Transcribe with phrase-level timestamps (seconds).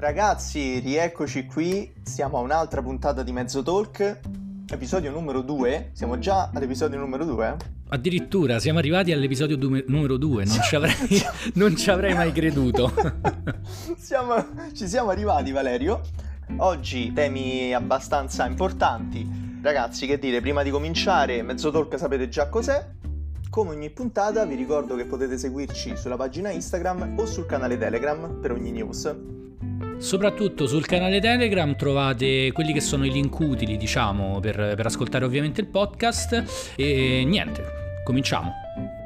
[0.00, 4.20] Ragazzi, rieccoci qui, siamo a un'altra puntata di Mezzo Talk,
[4.70, 7.56] episodio numero 2, siamo già all'episodio numero 2?
[7.88, 10.94] Addirittura siamo arrivati all'episodio du- numero 2, non, ci avrei,
[11.54, 12.92] non ci avrei mai creduto.
[13.98, 14.36] siamo,
[14.72, 16.02] ci siamo arrivati Valerio,
[16.58, 19.58] oggi temi abbastanza importanti.
[19.60, 22.88] Ragazzi, che dire, prima di cominciare, Mezzo Talk sapete già cos'è?
[23.50, 28.38] Come ogni puntata vi ricordo che potete seguirci sulla pagina Instagram o sul canale Telegram
[28.40, 29.37] per ogni news.
[29.98, 35.24] Soprattutto sul canale Telegram trovate quelli che sono i link utili, diciamo, per, per ascoltare
[35.24, 36.72] ovviamente il podcast.
[36.76, 37.64] E niente,
[38.04, 38.52] cominciamo.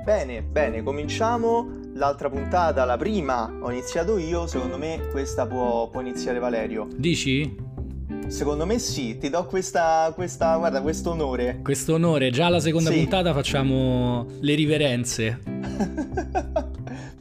[0.04, 1.80] Bene, bene, cominciamo.
[1.94, 4.46] L'altra puntata, la prima, ho iniziato io.
[4.46, 6.88] Secondo me questa può, può iniziare Valerio.
[6.94, 7.70] Dici?
[8.28, 11.60] Secondo me sì, ti do questa, questa guarda, questo onore.
[11.62, 12.96] Questo onore, già alla seconda sì.
[12.96, 15.40] puntata facciamo le riverenze.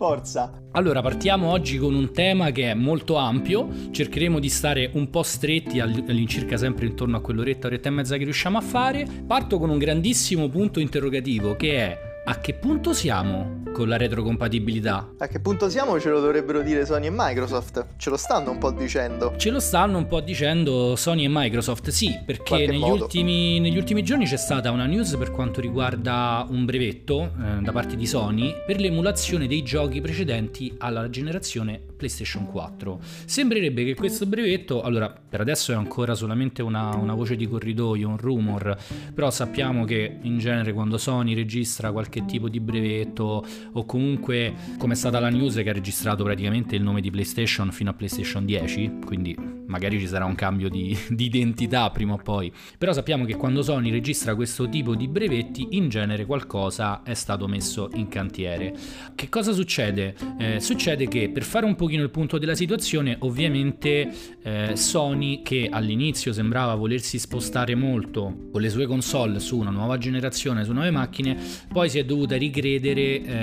[0.02, 0.52] Forza.
[0.72, 5.21] Allora, partiamo oggi con un tema che è molto ampio, cercheremo di stare un po'
[5.21, 9.05] stretti all'incirca sempre intorno a quell'oretta, oretta e mezza che riusciamo a fare.
[9.27, 15.14] Parto con un grandissimo punto interrogativo che è a che punto siamo con la retrocompatibilità?
[15.18, 17.86] A che punto siamo ce lo dovrebbero dire Sony e Microsoft?
[17.98, 19.34] Ce lo stanno un po' dicendo.
[19.38, 24.04] Ce lo stanno un po' dicendo Sony e Microsoft, sì, perché negli ultimi, negli ultimi,
[24.04, 28.54] giorni c'è stata una news per quanto riguarda un brevetto eh, da parte di Sony
[28.68, 32.99] per l'emulazione dei giochi precedenti alla generazione PlayStation 4.
[33.26, 38.08] Sembrerebbe che questo brevetto, allora per adesso è ancora solamente una, una voce di corridoio,
[38.08, 38.77] un rumor,
[39.14, 44.93] però sappiamo che in genere quando Sony registra qualche tipo di brevetto o comunque come
[44.93, 48.45] è stata la news che ha registrato praticamente il nome di PlayStation fino a PlayStation
[48.45, 49.35] 10, quindi
[49.71, 53.63] magari ci sarà un cambio di, di identità prima o poi, però sappiamo che quando
[53.63, 58.73] Sony registra questo tipo di brevetti in genere qualcosa è stato messo in cantiere.
[59.15, 60.15] Che cosa succede?
[60.37, 64.12] Eh, succede che per fare un pochino il punto della situazione ovviamente
[64.44, 69.97] eh, Sony che all'inizio sembrava volersi spostare molto con le sue console su una nuova
[69.97, 71.38] generazione, su nuove macchine,
[71.72, 73.01] poi si è dovuta ricredere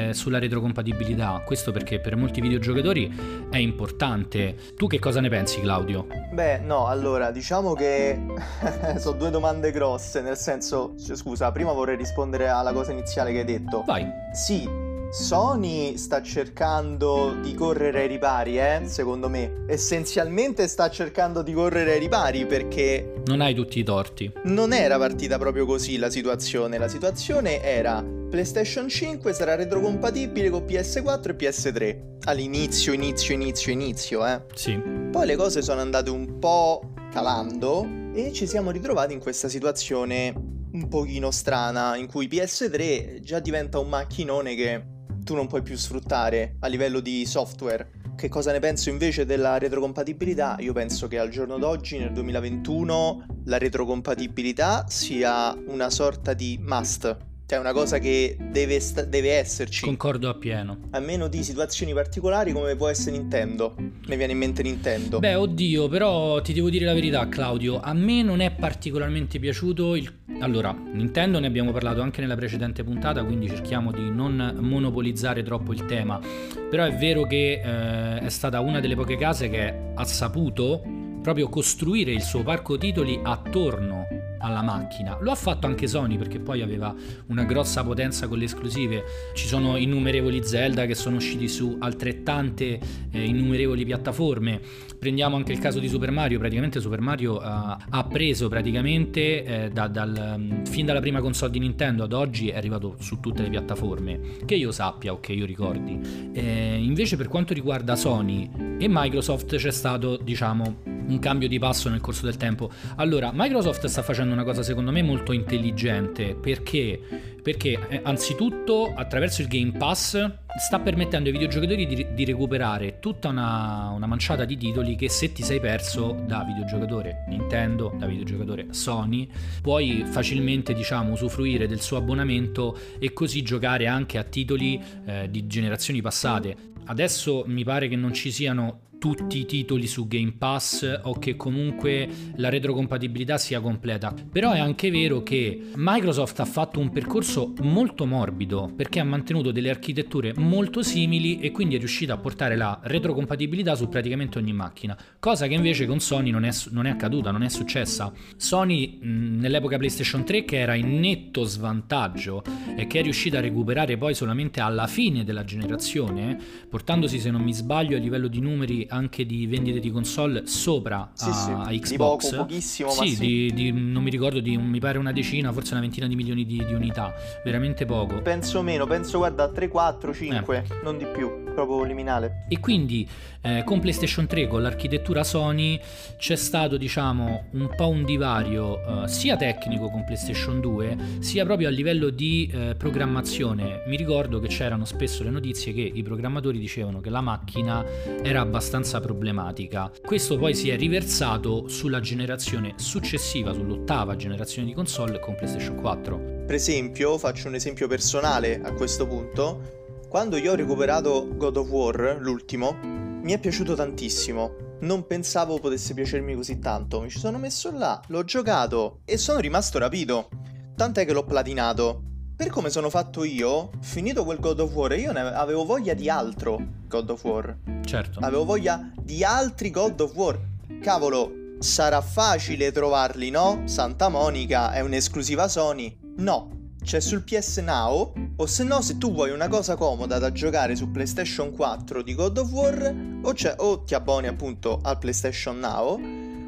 [0.09, 1.43] eh, sulla retrocompatibilità.
[1.45, 4.57] Questo perché per molti videogiocatori è importante.
[4.77, 6.07] Tu che cosa ne pensi, Claudio?
[6.33, 8.19] Beh, no, allora, diciamo che
[8.99, 13.45] sono due domande grosse, nel senso, scusa, prima vorrei rispondere alla cosa iniziale che hai
[13.45, 13.83] detto.
[13.87, 14.07] Vai.
[14.33, 19.65] Sì, Sony sta cercando di correre ai ripari, eh, secondo me.
[19.67, 23.15] Essenzialmente sta cercando di correre ai ripari perché...
[23.25, 24.31] Non hai tutti i torti.
[24.45, 26.77] Non era partita proprio così la situazione.
[26.77, 31.99] La situazione era PlayStation 5 sarà retrocompatibile con PS4 e PS3.
[32.25, 34.43] All'inizio, inizio, inizio, inizio, eh.
[34.55, 34.79] Sì.
[35.11, 40.35] Poi le cose sono andate un po' calando e ci siamo ritrovati in questa situazione
[40.71, 44.97] un pochino strana in cui PS3 già diventa un macchinone che
[45.29, 47.91] tu non puoi più sfruttare a livello di software.
[48.17, 50.57] Che cosa ne penso invece della retrocompatibilità?
[50.61, 57.15] Io penso che al giorno d'oggi, nel 2021, la retrocompatibilità sia una sorta di must
[57.49, 59.83] cioè è una cosa che deve, sta- deve esserci.
[59.83, 60.81] Concordo appieno.
[60.91, 63.75] A meno di situazioni particolari come può essere Nintendo.
[63.79, 65.19] Mi viene in mente Nintendo.
[65.19, 67.81] Beh, oddio, però ti devo dire la verità, Claudio.
[67.81, 70.13] A me non è particolarmente piaciuto il...
[70.41, 75.73] Allora, Nintendo ne abbiamo parlato anche nella precedente puntata, quindi cerchiamo di non monopolizzare troppo
[75.73, 76.21] il tema.
[76.69, 80.83] Però è vero che eh, è stata una delle poche case che ha saputo
[81.23, 85.19] proprio costruire il suo parco titoli attorno alla macchina.
[85.21, 86.95] Lo ha fatto anche Sony perché poi aveva
[87.27, 89.05] una grossa potenza con le esclusive.
[89.35, 92.79] Ci sono innumerevoli Zelda che sono usciti su altrettante
[93.11, 94.61] eh, innumerevoli piattaforme.
[94.99, 99.71] Prendiamo anche il caso di Super Mario, praticamente Super Mario uh, ha preso praticamente eh,
[99.71, 103.43] da, dal, um, fin dalla prima console di Nintendo ad oggi è arrivato su tutte
[103.43, 106.01] le piattaforme, che io sappia o che io ricordi.
[106.33, 111.89] Eh, invece per quanto riguarda Sony e Microsoft c'è stato, diciamo, un cambio di passo
[111.89, 112.71] nel corso del tempo.
[112.97, 117.01] Allora, Microsoft sta facendo una cosa secondo me molto intelligente perché,
[117.43, 123.29] perché eh, anzitutto attraverso il Game Pass sta permettendo ai videogiocatori di, di recuperare tutta
[123.29, 128.67] una, una, manciata di titoli che se ti sei perso da videogiocatore Nintendo, da videogiocatore
[128.71, 129.29] Sony,
[129.63, 135.47] puoi facilmente diciamo usufruire del suo abbonamento e così giocare anche a titoli eh, di
[135.47, 136.57] generazioni passate.
[136.87, 141.37] Adesso mi pare che non ci siano tutti i titoli su Game Pass o che
[141.37, 144.13] comunque la retrocompatibilità sia completa.
[144.31, 149.53] Però è anche vero che Microsoft ha fatto un percorso molto morbido perché ha mantenuto
[149.53, 154.53] delle architetture molto simili e quindi è riuscita a portare la retrocompatibilità su praticamente ogni
[154.53, 158.13] macchina, cosa che invece con Sony non è, non è accaduta, non è successa.
[158.37, 162.43] Sony nell'epoca PlayStation 3 che era in netto svantaggio
[162.77, 166.37] e che è riuscita a recuperare poi solamente alla fine della generazione,
[166.69, 171.11] portandosi se non mi sbaglio a livello di numeri anche di vendite di console sopra
[171.15, 172.31] Sì, a, sì, a di Xbox.
[172.31, 173.21] poco, pochissimo, ma sì, sì.
[173.21, 176.45] di- di- non mi ricordo, di, mi pare una decina, forse una ventina di milioni
[176.47, 177.13] di, di unità,
[177.45, 178.21] veramente poco.
[178.23, 180.75] Penso meno, penso guarda a 3, 4, 5, Eh.
[180.83, 182.47] non di più, proprio liminale.
[182.49, 183.07] E quindi
[183.43, 185.79] eh, con PlayStation 3, con l'architettura Sony,
[186.19, 191.69] c'è stato diciamo un po' un divario eh, sia tecnico con PlayStation 2, sia proprio
[191.69, 193.83] a livello di eh, programmazione.
[193.87, 197.85] Mi ricordo che c'erano spesso le notizie che i programmatori dicevano che la macchina
[198.23, 199.91] era abbastanza problematica.
[200.05, 206.45] Questo poi si è riversato sulla generazione successiva, sull'ottava generazione di console con PlayStation 4.
[206.47, 209.97] Per esempio, faccio un esempio personale a questo punto.
[210.09, 214.77] Quando io ho recuperato God of War, l'ultimo, mi è piaciuto tantissimo.
[214.81, 217.01] Non pensavo potesse piacermi così tanto.
[217.01, 220.29] Mi ci sono messo là, l'ho giocato e sono rimasto rapito.
[220.77, 222.08] Tant'è che l'ho platinato.
[222.39, 226.09] Per come sono fatto io, finito quel God of War, io ne avevo voglia di
[226.09, 227.57] altro God of War.
[227.85, 228.21] Certo.
[228.21, 230.39] Avevo voglia di altri God of War.
[230.81, 233.63] Cavolo, sarà facile trovarli, no?
[233.65, 235.93] Santa Monica è un'esclusiva Sony.
[236.19, 236.51] No,
[236.81, 238.13] c'è sul PS Now.
[238.37, 242.15] O se no, se tu vuoi una cosa comoda da giocare su PlayStation 4 di
[242.15, 246.01] God of War, o, c'è- o ti abboni appunto al PlayStation Now,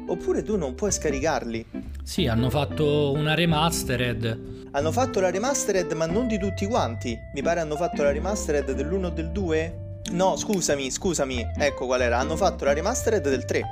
[0.07, 1.65] oppure tu non puoi scaricarli.
[2.01, 4.60] Sì, hanno fatto una remastered.
[4.73, 7.19] Hanno fatto la remastered, ma non di tutti quanti.
[7.33, 9.79] Mi pare hanno fatto la remastered dell'1 o del 2?
[10.11, 11.45] No, scusami, scusami.
[11.57, 12.19] Ecco qual era.
[12.19, 13.63] Hanno fatto la remastered del 3.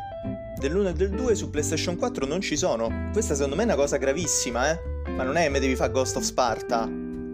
[0.59, 3.09] Dell'1 e del 2 su PlayStation 4 non ci sono.
[3.13, 4.79] Questa secondo me è una cosa gravissima, eh.
[5.11, 6.89] Ma non è che mi devi fare Ghost of Sparta.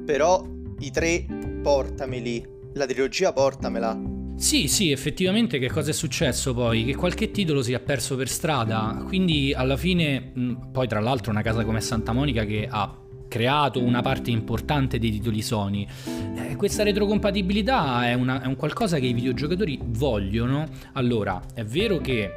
[0.05, 0.45] Però
[0.77, 1.25] i tre
[1.63, 2.47] portameli.
[2.73, 3.99] La trilogia portamela.
[4.37, 6.85] Sì, sì, effettivamente che cosa è successo poi?
[6.85, 10.33] Che qualche titolo si è perso per strada, quindi alla fine,
[10.71, 15.11] poi tra l'altro una casa come Santa Monica che ha creato una parte importante dei
[15.11, 15.85] titoli Sony,
[16.35, 20.65] eh, questa retrocompatibilità è, una- è un qualcosa che i videogiocatori vogliono.
[20.93, 22.31] Allora, è vero che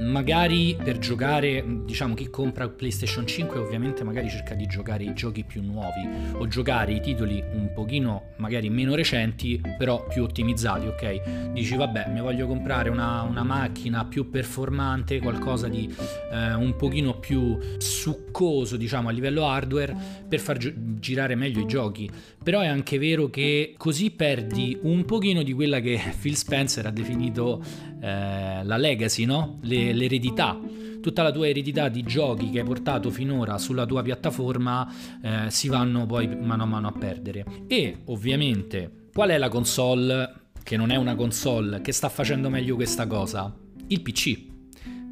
[0.00, 5.44] magari per giocare, diciamo chi compra PlayStation 5 ovviamente magari cerca di giocare i giochi
[5.44, 11.50] più nuovi o giocare i titoli un pochino magari meno recenti però più ottimizzati, ok?
[11.52, 15.92] Dici vabbè mi voglio comprare una, una macchina più performante, qualcosa di
[16.30, 19.94] eh, un pochino più succoso diciamo a livello hardware
[20.28, 22.10] per far gi- girare meglio i giochi,
[22.42, 26.90] però è anche vero che così perdi un pochino di quella che Phil Spencer ha
[26.90, 27.62] definito
[28.00, 29.58] eh, la legacy, no?
[29.62, 30.58] Le- l'eredità.
[31.00, 34.88] Tutta la tua eredità di giochi che hai portato finora sulla tua piattaforma
[35.20, 37.44] eh, si vanno poi mano a mano a perdere.
[37.66, 42.76] E ovviamente, qual è la console che non è una console che sta facendo meglio
[42.76, 43.52] questa cosa?
[43.88, 44.51] Il PC.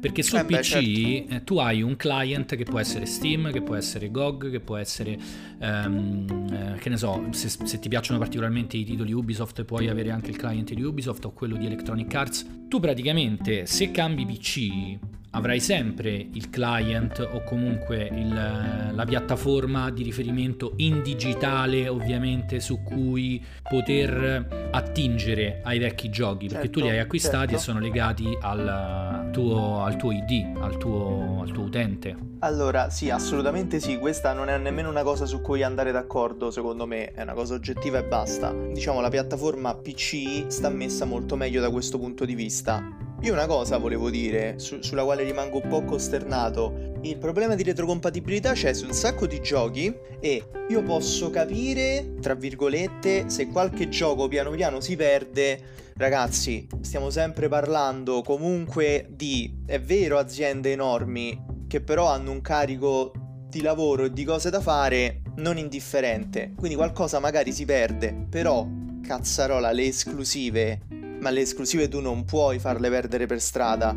[0.01, 0.89] Perché sul Eh beh, PC certo.
[0.89, 4.75] eh, tu hai un client che può essere Steam, che può essere GOG, che può
[4.75, 5.15] essere,
[5.59, 10.09] ehm, eh, che ne so, se, se ti piacciono particolarmente i titoli Ubisoft puoi avere
[10.09, 12.47] anche il client di Ubisoft o quello di Electronic Arts.
[12.67, 14.97] Tu praticamente se cambi PC
[15.31, 22.81] avrai sempre il client o comunque il- la piattaforma di riferimento in digitale ovviamente su
[22.83, 27.55] cui poter attingere ai vecchi giochi perché tu li hai Certo, acquistati certo.
[27.55, 32.15] e sono legati al tuo, al tuo ID, al tuo, al tuo utente.
[32.39, 36.85] Allora, sì, assolutamente sì, questa non è nemmeno una cosa su cui andare d'accordo, secondo
[36.87, 38.51] me, è una cosa oggettiva e basta.
[38.73, 42.83] Diciamo, la piattaforma PC sta messa molto meglio da questo punto di vista.
[43.23, 46.97] Io una cosa volevo dire, su- sulla quale rimango un po' costernato.
[47.01, 52.33] Il problema di retrocompatibilità c'è su un sacco di giochi e io posso capire, tra
[52.33, 55.59] virgolette, se qualche gioco piano piano si perde.
[55.97, 63.11] Ragazzi, stiamo sempre parlando comunque di, è vero, aziende enormi che però hanno un carico
[63.47, 66.53] di lavoro e di cose da fare non indifferente.
[66.57, 68.67] Quindi qualcosa magari si perde, però
[69.05, 70.79] cazzarola, le esclusive,
[71.21, 73.95] ma le esclusive tu non puoi farle perdere per strada.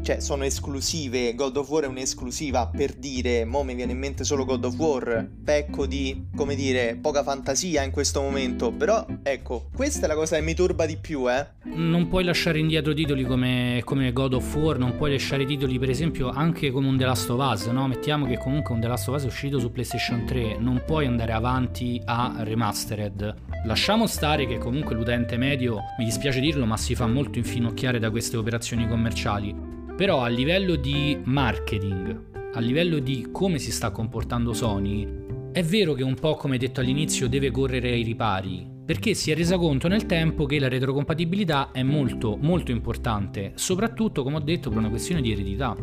[0.00, 4.24] Cioè, sono esclusive, God of War è un'esclusiva per dire, mo mi viene in mente
[4.24, 9.68] solo God of War, pecco di, come dire, poca fantasia in questo momento, però ecco,
[9.74, 11.46] questa è la cosa che mi turba di più, eh.
[11.64, 15.90] Non puoi lasciare indietro titoli come, come God of War, non puoi lasciare titoli per
[15.90, 17.86] esempio anche come un The Last of Us, no?
[17.86, 21.06] Mettiamo che comunque un The Last of Us è uscito su PlayStation 3, non puoi
[21.06, 23.34] andare avanti a remastered.
[23.66, 28.10] Lasciamo stare che comunque l'utente medio, mi dispiace dirlo, ma si fa molto infinocchiare da
[28.10, 29.76] queste operazioni commerciali.
[29.98, 35.94] Però a livello di marketing, a livello di come si sta comportando Sony, è vero
[35.94, 39.88] che un po' come detto all'inizio deve correre ai ripari, perché si è resa conto
[39.88, 44.88] nel tempo che la retrocompatibilità è molto molto importante, soprattutto come ho detto per una
[44.88, 45.74] questione di eredità.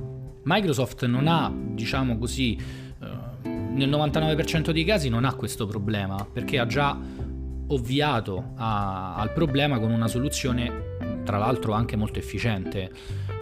[0.43, 6.57] Microsoft non ha, diciamo così, eh, nel 99% dei casi non ha questo problema, perché
[6.57, 6.98] ha già
[7.67, 10.84] ovviato a- al problema con una soluzione
[11.25, 12.89] tra l'altro anche molto efficiente.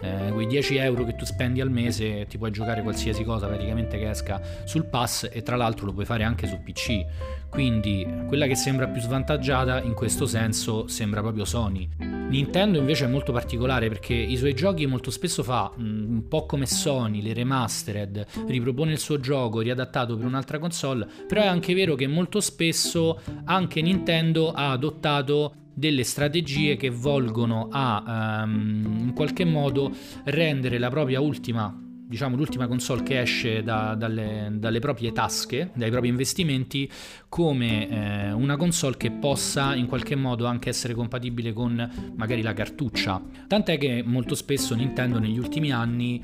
[0.01, 3.99] Eh, quei 10 euro che tu spendi al mese ti puoi giocare qualsiasi cosa praticamente
[3.99, 7.05] che esca sul pass e tra l'altro lo puoi fare anche su PC.
[7.49, 11.87] Quindi quella che sembra più svantaggiata in questo senso sembra proprio Sony.
[11.99, 16.47] Nintendo invece è molto particolare perché i suoi giochi molto spesso fa mm, un po'
[16.47, 21.75] come Sony, le remastered, ripropone il suo gioco riadattato per un'altra console, però è anche
[21.75, 29.13] vero che molto spesso anche Nintendo ha adottato delle strategie che volgono a um, in
[29.13, 29.91] qualche modo
[30.25, 31.75] rendere la propria ultima
[32.05, 36.87] diciamo l'ultima console che esce da, dalle, dalle, proprie tasche, dai propri investimenti,
[37.27, 42.53] come eh, una console che possa in qualche modo anche essere compatibile con magari la
[42.53, 43.19] cartuccia.
[43.47, 46.23] Tant'è che molto spesso Nintendo negli ultimi anni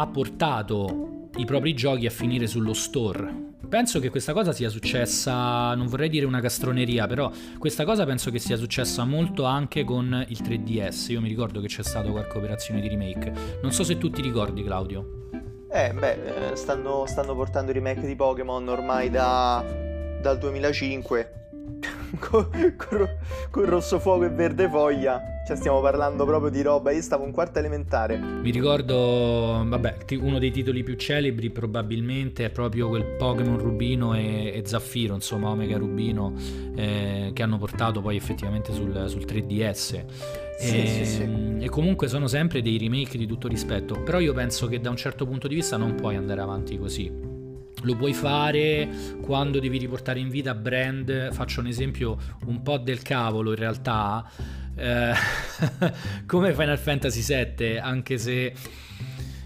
[0.00, 5.74] ha portato i propri giochi a finire sullo store Penso che questa cosa sia successa,
[5.74, 10.24] non vorrei dire una castroneria, però questa cosa penso che sia successa molto anche con
[10.26, 11.12] il 3DS.
[11.12, 13.30] Io mi ricordo che c'è stata qualche operazione di remake.
[13.60, 15.28] Non so se tu ti ricordi, Claudio.
[15.70, 19.62] Eh, beh, eh, stanno, stanno portando i remake di Pokémon ormai da,
[20.22, 21.37] dal 2005
[22.18, 23.08] con, con,
[23.50, 25.20] con rosso fuoco e verde foglia.
[25.46, 26.90] Cioè, stiamo parlando proprio di roba.
[26.90, 28.18] Io stavo in quarta elementare.
[28.18, 34.52] Mi ricordo, vabbè, uno dei titoli più celebri probabilmente è proprio quel Pokémon Rubino e,
[34.54, 36.34] e Zaffiro, insomma, Omega Rubino,
[36.74, 40.04] eh, che hanno portato poi effettivamente sul, sul 3DS.
[40.58, 41.22] Sì, e, sì, sì.
[41.22, 44.02] Ehm, e, comunque sono sempre dei remake di tutto rispetto.
[44.02, 47.36] Però io penso che da un certo punto di vista non puoi andare avanti così
[47.88, 48.86] lo puoi fare
[49.22, 54.30] quando devi riportare in vita brand, faccio un esempio un po' del cavolo in realtà,
[54.76, 55.12] eh,
[56.26, 58.52] come Final Fantasy VII, anche se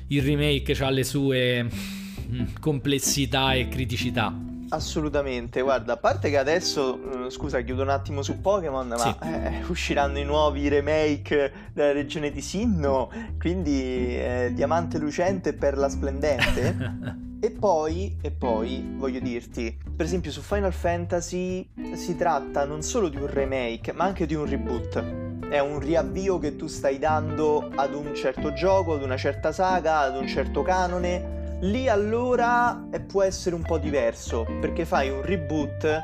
[0.09, 4.35] il remake ha le sue mm, complessità e criticità.
[4.71, 9.15] Assolutamente, guarda, a parte che adesso, mm, scusa, chiudo un attimo su Pokémon, ma sì.
[9.23, 15.89] eh, usciranno i nuovi remake della regione di Sinnoh, quindi eh, Diamante Lucente e Perla
[15.89, 17.21] Splendente.
[17.62, 23.14] Poi, e poi, voglio dirti, per esempio su Final Fantasy si tratta non solo di
[23.14, 25.47] un remake, ma anche di un reboot.
[25.49, 30.00] È un riavvio che tu stai dando ad un certo gioco, ad una certa saga,
[30.00, 31.59] ad un certo canone.
[31.61, 36.02] Lì allora può essere un po' diverso, perché fai un reboot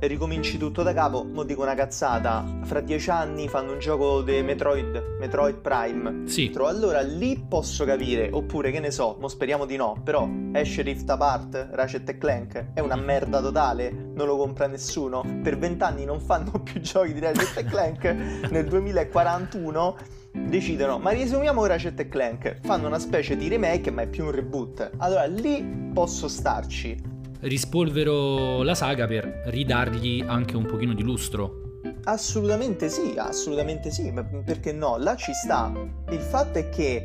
[0.00, 4.42] ricominci tutto da capo, mo dico una cazzata, fra dieci anni fanno un gioco di
[4.42, 6.26] Metroid, Metroid Prime.
[6.26, 6.52] Sì.
[6.56, 11.08] Allora lì posso capire, oppure che ne so, mo speriamo di no, però esce Rift
[11.08, 16.50] Apart, Ratchet Clank, è una merda totale, non lo compra nessuno, per vent'anni non fanno
[16.62, 18.04] più giochi di Ratchet Clank,
[18.50, 19.96] nel 2041
[20.36, 24.90] decidono ma riesumiamo Ratchet Clank fanno una specie di remake ma è più un reboot.
[24.98, 27.14] Allora lì posso starci
[27.46, 31.64] rispolvero la saga per ridargli anche un pochino di lustro.
[32.04, 34.96] Assolutamente sì, assolutamente sì, ma perché no?
[34.96, 35.72] Là ci sta.
[36.10, 37.04] Il fatto è che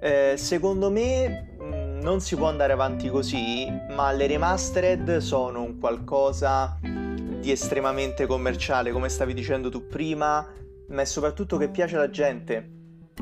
[0.00, 5.78] eh, secondo me mm, non si può andare avanti così, ma le remastered sono un
[5.78, 10.46] qualcosa di estremamente commerciale, come stavi dicendo tu prima,
[10.88, 12.76] ma è soprattutto che piace alla gente.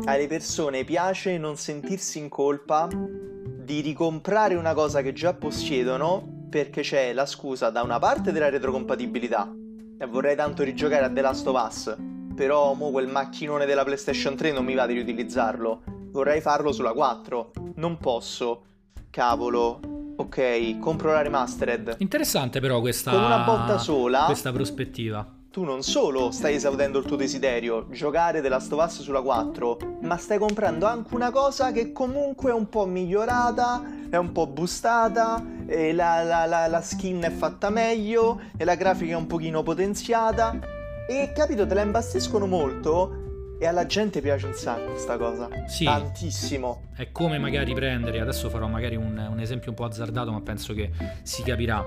[0.04, 6.82] Alle persone piace non sentirsi in colpa di ricomprare una cosa che già possiedono perché
[6.82, 9.52] c'è la scusa da una parte della retrocompatibilità
[9.98, 11.96] e vorrei tanto rigiocare a The Last of Us
[12.36, 15.82] però mo quel macchinone della PlayStation 3 non mi va di riutilizzarlo.
[16.10, 18.64] Vorrei farlo sulla 4 non posso.
[19.10, 19.80] Cavolo.
[20.18, 21.96] Ok compro la remastered.
[21.98, 25.26] Interessante però questa con una botta sola questa prospettiva.
[25.50, 30.36] tu non solo stai esaudendo il tuo desiderio, giocare della Stovaz sulla 4, ma stai
[30.36, 35.92] comprando anche una cosa che comunque è un po' migliorata, è un po' boostata, e
[35.92, 40.58] la, la, la, la skin è fatta meglio, e la grafica è un pochino potenziata.
[41.08, 43.24] E capito, te la imbastiscono molto
[43.58, 45.48] e alla gente piace un sacco questa cosa.
[45.66, 45.84] Sì.
[45.84, 46.88] Tantissimo.
[46.94, 50.74] È come magari prendere, adesso farò magari un, un esempio un po' azzardato, ma penso
[50.74, 50.90] che
[51.22, 51.84] si capirà.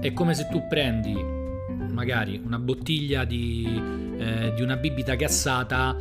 [0.00, 1.42] È come se tu prendi
[1.90, 5.96] magari una bottiglia di, eh, di una bibita gassata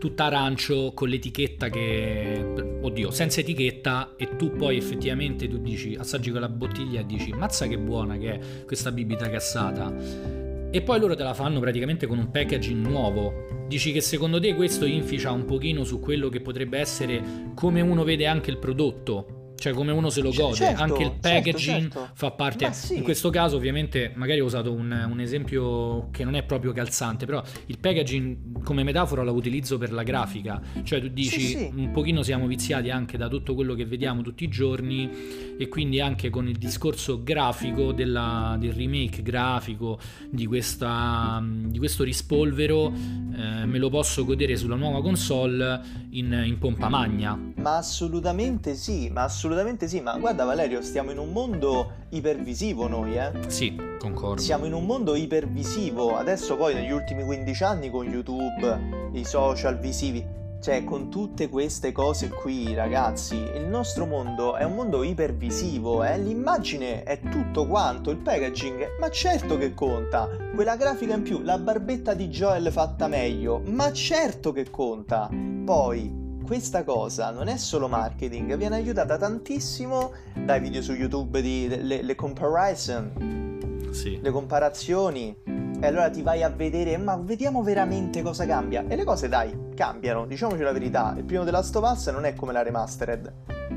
[0.00, 2.42] tutta arancio con l'etichetta che
[2.80, 7.66] oddio senza etichetta e tu poi effettivamente tu dici assaggi quella bottiglia e dici mazza
[7.66, 10.38] che buona che è questa bibita gassata
[10.72, 13.66] e poi loro te la fanno praticamente con un packaging nuovo.
[13.66, 18.04] Dici che secondo te questo inficia un pochino su quello che potrebbe essere come uno
[18.04, 21.92] vede anche il prodotto cioè come uno se lo gode, certo, anche il certo, packaging
[21.92, 22.08] certo.
[22.14, 22.72] fa parte.
[22.72, 22.96] Sì.
[22.96, 27.26] In questo caso, ovviamente, magari ho usato un, un, esempio che non è proprio calzante,
[27.26, 30.62] però il packaging come metafora la utilizzo per la grafica.
[30.82, 31.72] Cioè, tu dici sì, sì.
[31.74, 35.10] un pochino siamo viziati anche da tutto quello che vediamo tutti i giorni,
[35.58, 39.98] e quindi anche con il discorso grafico della, del remake grafico
[40.30, 45.80] di, questa, di questo rispolvero, eh, me lo posso godere sulla nuova console
[46.12, 47.38] in, in pompa magna.
[47.56, 49.48] Ma assolutamente sì, ma assolutamente
[49.88, 53.30] sì, ma guarda Valerio, stiamo in un mondo ipervisivo noi, eh?
[53.48, 54.40] Sì, concordo.
[54.40, 59.78] Siamo in un mondo ipervisivo, adesso poi negli ultimi 15 anni con YouTube, i social
[59.78, 60.24] visivi,
[60.60, 66.18] cioè con tutte queste cose qui ragazzi, il nostro mondo è un mondo ipervisivo, eh?
[66.18, 71.58] l'immagine è tutto quanto, il packaging, ma certo che conta, quella grafica in più, la
[71.58, 75.28] barbetta di Joel fatta meglio, ma certo che conta,
[75.64, 81.68] poi questa cosa non è solo marketing, viene aiutata tantissimo dai video su YouTube di
[81.68, 84.18] le, le comparison, sì.
[84.20, 85.36] le comparazioni.
[85.44, 88.84] E allora ti vai a vedere, ma vediamo veramente cosa cambia.
[88.88, 91.14] E le cose, dai, cambiano, diciamoci la verità.
[91.16, 93.32] Il primo della Stovaz non è come la remastered.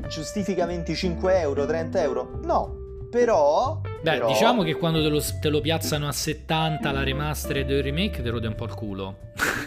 [0.08, 2.40] Giustifica 25 euro, 30 euro?
[2.42, 2.82] No.
[3.08, 3.82] Però...
[4.02, 4.26] Beh, però...
[4.26, 8.20] diciamo che quando te lo, te lo, piazzano a 70 la remastered e il remake
[8.20, 9.16] te rode un po' il culo.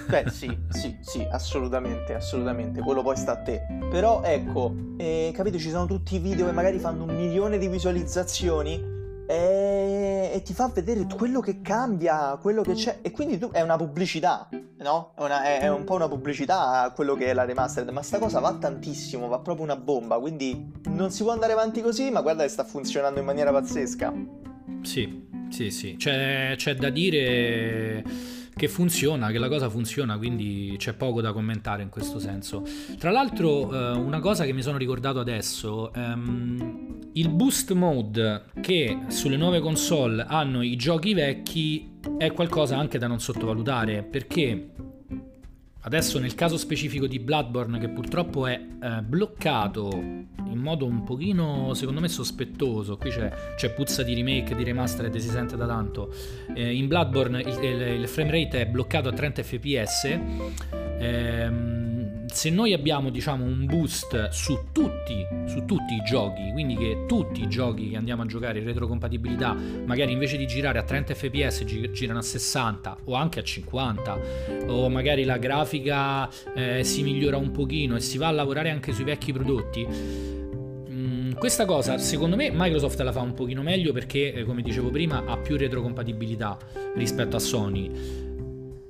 [0.07, 2.79] Beh, sì, sì, sì, assolutamente, assolutamente.
[2.81, 3.65] Quello poi sta a te.
[3.91, 7.67] Però ecco, eh, capito, ci sono tutti i video che magari fanno un milione di
[7.67, 8.95] visualizzazioni
[9.27, 12.99] e, e, ti fa vedere quello che cambia, quello che c'è.
[13.01, 14.47] E quindi tu, è una pubblicità,
[14.77, 15.11] no?
[15.17, 17.89] È, una, è, è, un po' una pubblicità quello che è la remastered.
[17.89, 20.17] Ma sta cosa va tantissimo, va proprio una bomba.
[20.19, 24.13] Quindi non si può andare avanti così, ma guarda che sta funzionando in maniera pazzesca.
[24.83, 25.95] Sì, sì, sì.
[25.97, 31.83] C'è, c'è da dire che funziona, che la cosa funziona, quindi c'è poco da commentare
[31.83, 32.63] in questo senso.
[32.97, 38.97] Tra l'altro, eh, una cosa che mi sono ricordato adesso, ehm, il boost mode che
[39.07, 44.71] sulle nuove console hanno i giochi vecchi è qualcosa anche da non sottovalutare, perché
[45.87, 51.73] adesso nel caso specifico di Bloodborne che purtroppo è eh, bloccato in modo un pochino
[51.75, 52.97] secondo me sospettoso.
[52.97, 56.13] Qui c'è, c'è puzza di remake di remastered si sente da tanto.
[56.53, 60.19] Eh, in Bloodborne il, il, il, frame rate è bloccato a 30 fps
[60.99, 61.86] ehm,
[62.31, 67.41] se noi abbiamo diciamo un boost su tutti, su tutti i giochi quindi che tutti
[67.41, 71.63] i giochi che andiamo a giocare in retrocompatibilità magari invece di girare a 30 fps
[71.65, 74.19] gi- girano a 60 o anche a 50
[74.67, 78.93] o magari la grafica eh, si migliora un pochino e si va a lavorare anche
[78.93, 80.35] sui vecchi prodotti
[81.37, 85.23] questa cosa secondo me Microsoft la fa un pochino meglio perché eh, come dicevo prima
[85.25, 86.57] ha più retrocompatibilità
[86.95, 88.26] rispetto a Sony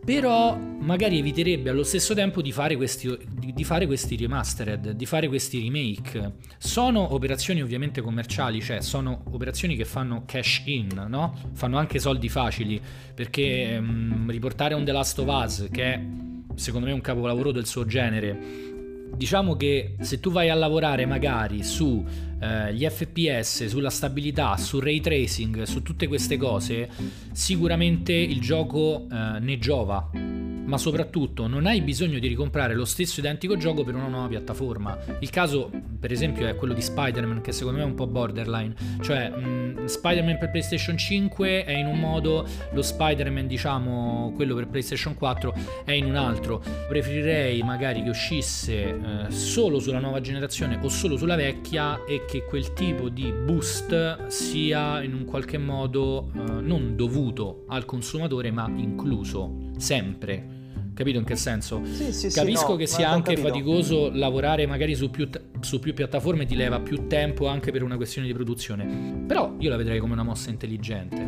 [0.08, 5.28] però magari eviterebbe allo stesso tempo di fare, questi, di fare questi remastered, di fare
[5.28, 6.36] questi remake.
[6.58, 11.38] Sono operazioni ovviamente commerciali, cioè sono operazioni che fanno cash in, no?
[11.52, 12.80] Fanno anche soldi facili,
[13.14, 16.02] perché um, riportare un The Last of Us, che è
[16.56, 18.67] secondo me un capolavoro del suo genere,
[19.16, 22.04] diciamo che se tu vai a lavorare magari su
[22.40, 26.90] eh, gli FPS, sulla stabilità, sul ray tracing, su tutte queste cose,
[27.32, 30.37] sicuramente il gioco eh, ne giova
[30.68, 34.98] ma soprattutto non hai bisogno di ricomprare lo stesso identico gioco per una nuova piattaforma.
[35.20, 38.74] Il caso, per esempio, è quello di Spider-Man, che secondo me è un po' borderline.
[39.02, 44.68] Cioè, mh, Spider-Man per PlayStation 5 è in un modo, lo Spider-Man, diciamo, quello per
[44.68, 46.62] PlayStation 4 è in un altro.
[46.88, 52.44] Preferirei magari che uscisse eh, solo sulla nuova generazione o solo sulla vecchia e che
[52.44, 58.70] quel tipo di boost sia in un qualche modo eh, non dovuto al consumatore, ma
[58.76, 60.57] incluso sempre.
[60.98, 61.82] Capito in che senso?
[61.84, 65.30] Sì, sì, Capisco sì, no, che sia anche faticoso lavorare magari su più,
[65.60, 69.24] su più piattaforme, ti leva più tempo anche per una questione di produzione.
[69.28, 71.22] Però io la vedrei come una mossa intelligente.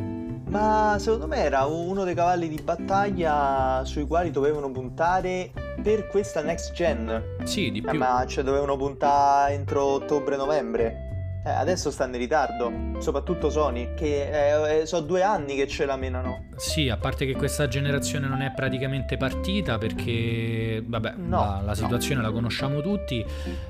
[0.49, 5.51] Ma secondo me era uno dei cavalli di battaglia sui quali dovevano puntare
[5.84, 7.21] per questa next gen.
[7.43, 7.91] Sì, di più.
[7.91, 11.09] Eh, ma cioè dovevano puntare entro ottobre-novembre.
[11.41, 15.86] Eh, adesso stanno in ritardo, soprattutto Sony, che eh, eh, sono due anni che ce
[15.86, 16.47] la menano.
[16.58, 21.75] Sì, a parte che questa generazione non è praticamente partita perché, vabbè, no, la, la,
[21.75, 22.28] situazione no.
[22.28, 23.25] la conosciamo tutti.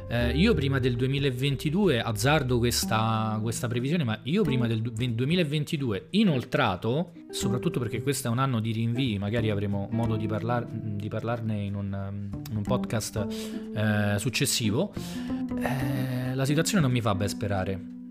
[0.08, 7.12] Eh, io prima del 2022, azzardo questa, questa, previsione, ma io prima del 2022, inoltrato,
[7.30, 11.62] soprattutto perché questo è un anno di rinvii, magari avremo modo di, parlar, di parlarne
[11.62, 13.28] in un, in un podcast
[13.76, 14.92] eh, successivo,
[15.62, 17.59] eh, la situazione non mi fa ben sperare.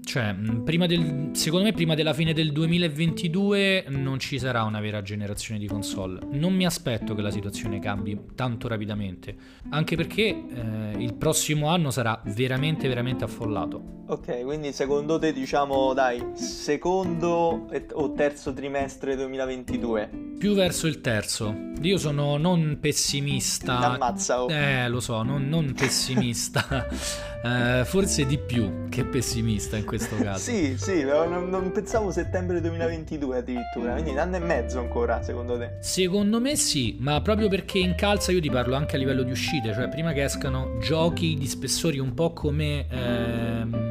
[0.09, 0.35] Cioè,
[0.65, 5.61] prima del, secondo me prima della fine del 2022 non ci sarà una vera generazione
[5.61, 6.21] di console.
[6.31, 9.37] Non mi aspetto che la situazione cambi tanto rapidamente,
[9.69, 13.97] anche perché eh, il prossimo anno sarà veramente, veramente affollato.
[14.07, 20.37] Ok, quindi secondo te diciamo, dai, secondo o terzo trimestre 2022?
[20.39, 21.55] Più verso il terzo.
[21.83, 23.79] Io sono non pessimista.
[23.79, 24.51] Ammazza, oh.
[24.51, 26.87] Eh, lo so, non, non pessimista.
[27.42, 30.38] eh, forse di più che pessimista in questo caso.
[30.38, 35.59] sì, sì, non, non, pensavo settembre 2022 addirittura, quindi un anno e mezzo ancora, secondo
[35.59, 35.77] te?
[35.81, 39.31] Secondo me sì, ma proprio perché in calza io ti parlo anche a livello di
[39.31, 42.87] uscite, cioè prima che escano giochi di spessori un po' come...
[42.90, 43.88] Ehm,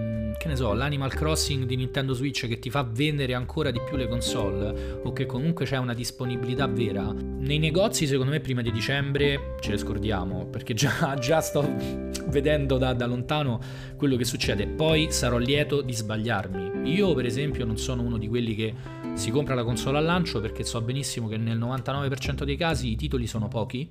[0.47, 3.97] che ne so, l'Animal Crossing di Nintendo Switch che ti fa vendere ancora di più
[3.97, 8.71] le console o che comunque c'è una disponibilità vera, nei negozi secondo me prima di
[8.71, 11.69] dicembre ce le scordiamo perché già, già sto
[12.27, 13.60] vedendo da, da lontano
[13.97, 14.67] quello che succede.
[14.67, 16.91] Poi sarò lieto di sbagliarmi.
[16.93, 18.73] Io per esempio non sono uno di quelli che
[19.15, 22.95] si compra la console al lancio perché so benissimo che nel 99% dei casi i
[22.95, 23.89] titoli sono pochi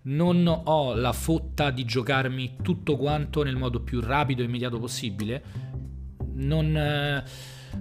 [0.00, 5.67] non ho la fotta di giocarmi tutto quanto nel modo più rapido e immediato possibile
[6.38, 7.24] non, eh,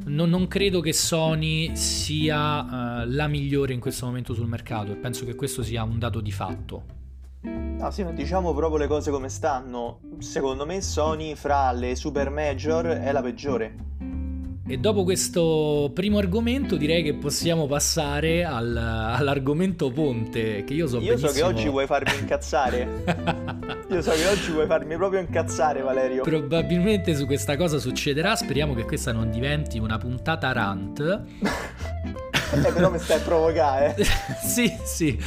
[0.06, 4.96] non, non credo che Sony sia uh, la migliore in questo momento sul mercato e
[4.96, 6.84] penso che questo sia un dato di fatto.
[7.42, 10.00] No, sì, diciamo proprio le cose come stanno.
[10.20, 13.86] Secondo me Sony fra le super major è la peggiore.
[14.70, 20.98] E dopo questo primo argomento direi che possiamo passare al, all'argomento ponte, che io so
[20.98, 21.30] Io benissimo...
[21.30, 23.76] so che oggi vuoi farmi incazzare.
[23.90, 26.24] io so che oggi vuoi farmi proprio incazzare, Valerio.
[26.24, 31.22] Probabilmente su questa cosa succederà, speriamo che questa non diventi una puntata rant.
[32.52, 33.96] eh, però mi stai a provocare.
[34.44, 35.18] sì, sì.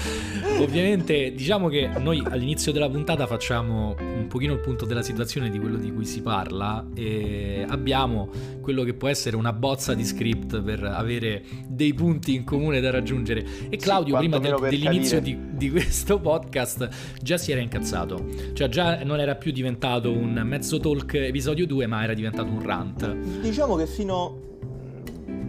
[0.59, 5.59] Ovviamente, diciamo che noi all'inizio della puntata facciamo un pochino il punto della situazione di
[5.59, 8.28] quello di cui si parla e abbiamo
[8.61, 12.90] quello che può essere una bozza di script per avere dei punti in comune da
[12.90, 13.44] raggiungere.
[13.68, 16.88] E Claudio, sì, prima de- dell'inizio di, di, questo podcast,
[17.20, 18.26] già si era incazzato.
[18.54, 22.62] Cioè, già non era più diventato un mezzo talk episodio 2, ma era diventato un
[22.62, 23.12] rant.
[23.12, 24.48] Diciamo che fino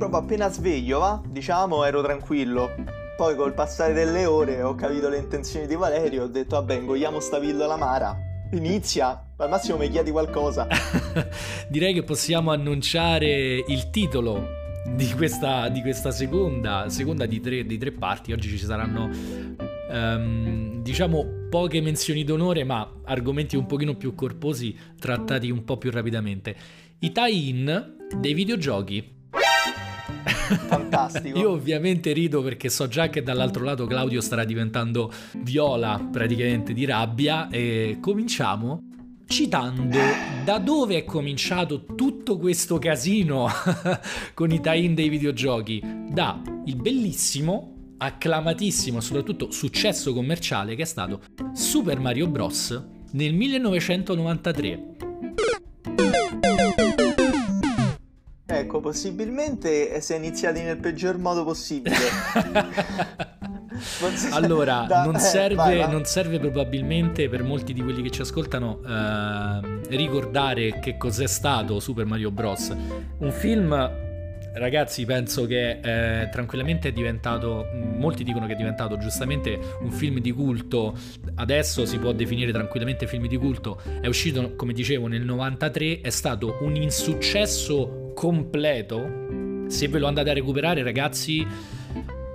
[0.01, 1.21] proprio appena sveglio, va?
[1.27, 2.73] Diciamo, ero tranquillo.
[3.15, 7.19] Poi col passare delle ore ho capito le intenzioni di Valerio, ho detto vabbè, ingoiamo
[7.19, 8.17] sta pillola amara.
[8.53, 10.67] Inizia, al massimo mi chiedi qualcosa.
[11.69, 14.47] Direi che possiamo annunciare il titolo
[14.87, 18.31] di questa, di questa seconda, seconda di, tre, di tre parti.
[18.31, 19.07] Oggi ci saranno
[19.87, 25.91] um, diciamo poche menzioni d'onore, ma argomenti un pochino più corposi trattati un po' più
[25.91, 26.55] rapidamente.
[26.99, 29.19] I tie-in dei videogiochi
[30.55, 31.37] Fantastico.
[31.37, 36.85] Io ovviamente rido perché so già che dall'altro lato Claudio starà diventando viola praticamente di
[36.85, 38.83] rabbia e cominciamo
[39.31, 39.97] citando
[40.43, 43.47] da dove è cominciato tutto questo casino
[44.35, 45.81] con i tie-in dei videogiochi.
[46.09, 51.21] Da il bellissimo, acclamatissimo, soprattutto successo commerciale che è stato
[51.53, 52.83] Super Mario Bros.
[53.11, 55.10] nel 1993.
[58.91, 61.95] Possibilmente si è iniziati nel peggior modo possibile.
[64.31, 65.05] allora, da...
[65.05, 65.89] non, eh, serve, vai, vai.
[65.89, 71.79] non, serve, probabilmente per molti di quelli che ci ascoltano eh, ricordare che cos'è stato
[71.79, 72.75] Super Mario Bros.
[73.19, 73.71] Un film,
[74.53, 80.19] ragazzi, penso che eh, tranquillamente è diventato, molti dicono che è diventato giustamente un film
[80.19, 80.97] di culto,
[81.35, 86.09] adesso si può definire tranquillamente film di culto, è uscito, come dicevo, nel 93, è
[86.09, 91.45] stato un insuccesso completo, se ve lo andate a recuperare ragazzi,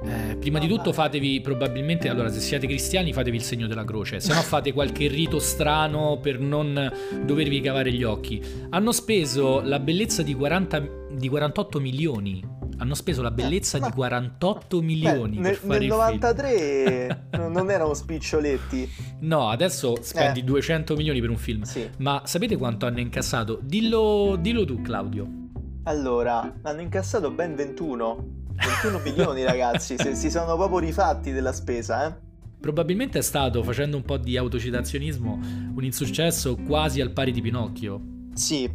[0.06, 4.20] eh, prima di tutto fatevi probabilmente, allora se siete cristiani fatevi il segno della croce,
[4.20, 6.92] se no fate qualche rito strano per non
[7.24, 8.40] dovervi cavare gli occhi.
[8.70, 13.90] Hanno speso la bellezza di, 40, di 48 milioni hanno speso la bellezza eh, di
[13.90, 18.88] 48 milioni beh, per nel, nel 93 non erano spiccioletti
[19.20, 20.44] no adesso spendi eh.
[20.44, 21.88] 200 milioni per un film sì.
[21.98, 25.44] ma sapete quanto hanno incassato dillo, dillo tu Claudio
[25.88, 28.44] allora, hanno incassato ben 21.
[28.56, 32.14] 21 milioni ragazzi, se si sono proprio rifatti della spesa, eh.
[32.58, 35.38] Probabilmente è stato, facendo un po' di autocitazionismo,
[35.74, 38.15] un insuccesso quasi al pari di Pinocchio.
[38.36, 38.70] Sì,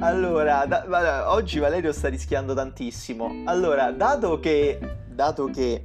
[0.00, 3.42] allora, da, oggi Valerio sta rischiando tantissimo.
[3.44, 4.78] Allora, dato che...
[5.06, 5.84] Dato che...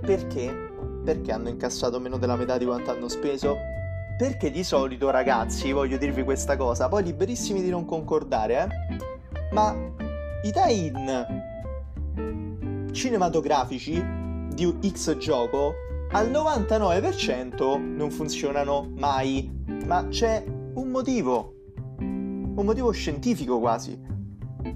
[0.00, 0.70] Perché?
[1.04, 3.58] Perché hanno incassato meno della metà di quanto hanno speso?
[4.16, 8.68] Perché di solito, ragazzi, voglio dirvi questa cosa, poi liberissimi di non concordare, eh?
[9.52, 9.76] Ma
[10.42, 11.42] i tie-in
[12.92, 14.02] cinematografici
[14.54, 15.74] di X gioco
[16.12, 19.50] al 99% non funzionano mai,
[19.84, 20.42] ma c'è
[20.74, 21.53] un motivo,
[22.54, 24.12] un motivo scientifico quasi.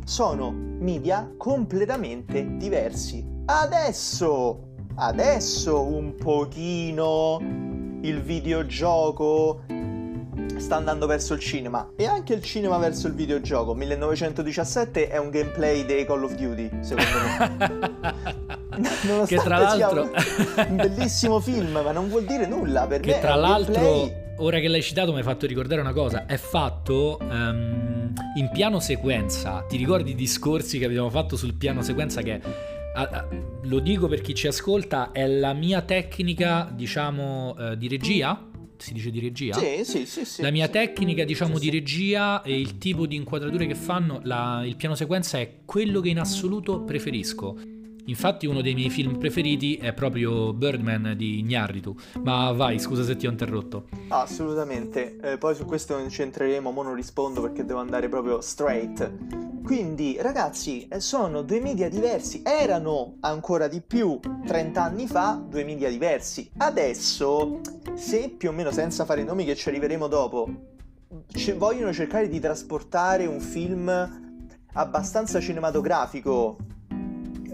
[0.05, 3.27] sono media completamente diversi.
[3.47, 7.39] Adesso, adesso un pochino
[8.03, 9.63] il videogioco
[10.57, 13.75] sta andando verso il cinema e anche il cinema verso il videogioco.
[13.75, 17.19] 1917 è un gameplay dei Call of Duty, secondo
[17.59, 18.67] me.
[19.27, 20.11] che tra l'altro
[20.69, 23.21] un bellissimo film, ma non vuol dire nulla per che me.
[23.21, 24.27] tra l'altro gameplay...
[24.39, 28.81] ora che l'hai citato mi hai fatto ricordare una cosa, è fatto um, in piano
[28.81, 29.65] sequenza.
[29.69, 32.41] Ti ricordi i discorsi che abbiamo fatto sul piano sequenza che
[33.63, 38.43] lo dico per chi ci ascolta, è la mia tecnica, diciamo, uh, di regia
[38.79, 39.55] si dice di regia?
[39.55, 40.25] Sì, sì, sì.
[40.25, 40.73] sì la mia sì.
[40.73, 44.95] tecnica, diciamo, sì, di regia e il tipo di inquadrature che fanno, la, il piano
[44.95, 47.57] sequenza è quello che in assoluto preferisco.
[48.09, 51.95] Infatti uno dei miei film preferiti è proprio Birdman di Ignarritu.
[52.23, 53.89] Ma vai, scusa se ti ho interrotto.
[54.09, 55.19] Assolutamente.
[55.21, 59.13] Eh, poi su questo non ci entreremo, ma non rispondo perché devo andare proprio straight.
[59.63, 62.41] Quindi, ragazzi, eh, sono due media diversi.
[62.43, 66.51] Erano ancora di più 30 anni fa due media diversi.
[66.57, 67.61] Adesso,
[67.95, 70.49] se più o meno senza fare i nomi che ci arriveremo dopo,
[71.31, 74.27] c- vogliono cercare di trasportare un film
[74.73, 76.57] abbastanza cinematografico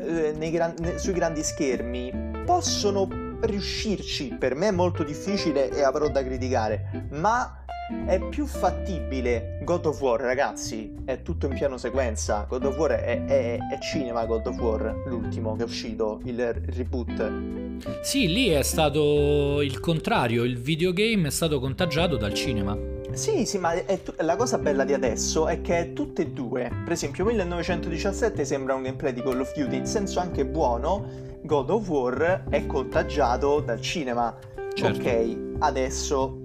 [0.04, 3.08] eh, gran- sui grandi schermi possono
[3.40, 4.36] riuscirci.
[4.38, 7.64] Per me è molto difficile e avrò da criticare, ma
[8.06, 10.94] è più fattibile God of War, ragazzi.
[11.04, 12.46] È tutto in piano sequenza.
[12.48, 14.24] God of War è, è, è cinema.
[14.24, 18.02] God of War, l'ultimo che è uscito, il reboot.
[18.02, 20.44] Sì, lì è stato il contrario.
[20.44, 22.93] Il videogame è stato contagiato dal cinema.
[23.14, 26.68] Sì, sì, ma t- la cosa bella di adesso è che è tutte e due.
[26.82, 31.06] Per esempio, 1917 sembra un gameplay di Call of Duty in senso anche buono.
[31.42, 34.36] God of War è contagiato dal cinema.
[34.74, 34.98] Certo.
[34.98, 36.38] Ok, adesso.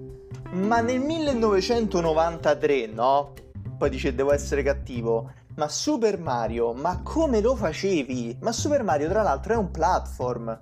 [0.52, 3.32] Ma nel 1993, no?
[3.76, 5.32] Poi dice devo essere cattivo.
[5.56, 8.38] Ma Super Mario, ma come lo facevi?
[8.40, 10.58] Ma Super Mario, tra l'altro, è un platform.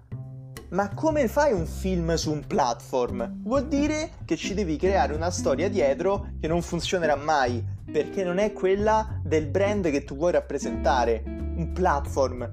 [0.71, 3.41] Ma come fai un film su un platform?
[3.43, 8.37] Vuol dire che ci devi creare una storia dietro che non funzionerà mai, perché non
[8.37, 11.23] è quella del brand che tu vuoi rappresentare.
[11.25, 12.53] Un platform.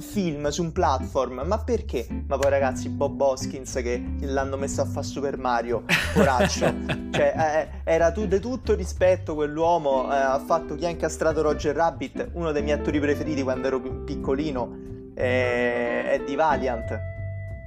[0.00, 2.06] Film su un platform, ma perché?
[2.26, 6.72] Ma poi ragazzi, Bob Hoskins che l'hanno messo a fare Super Mario, coraggio.
[7.12, 11.76] cioè, eh, era tu, di tutto rispetto quell'uomo, eh, ha fatto chi ha incastrato Roger
[11.76, 14.76] Rabbit, uno dei miei attori preferiti quando ero piccolino,
[15.14, 17.12] eh, è di Valiant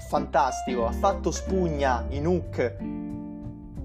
[0.08, 2.78] fantastico, ha fatto spugna in Hook,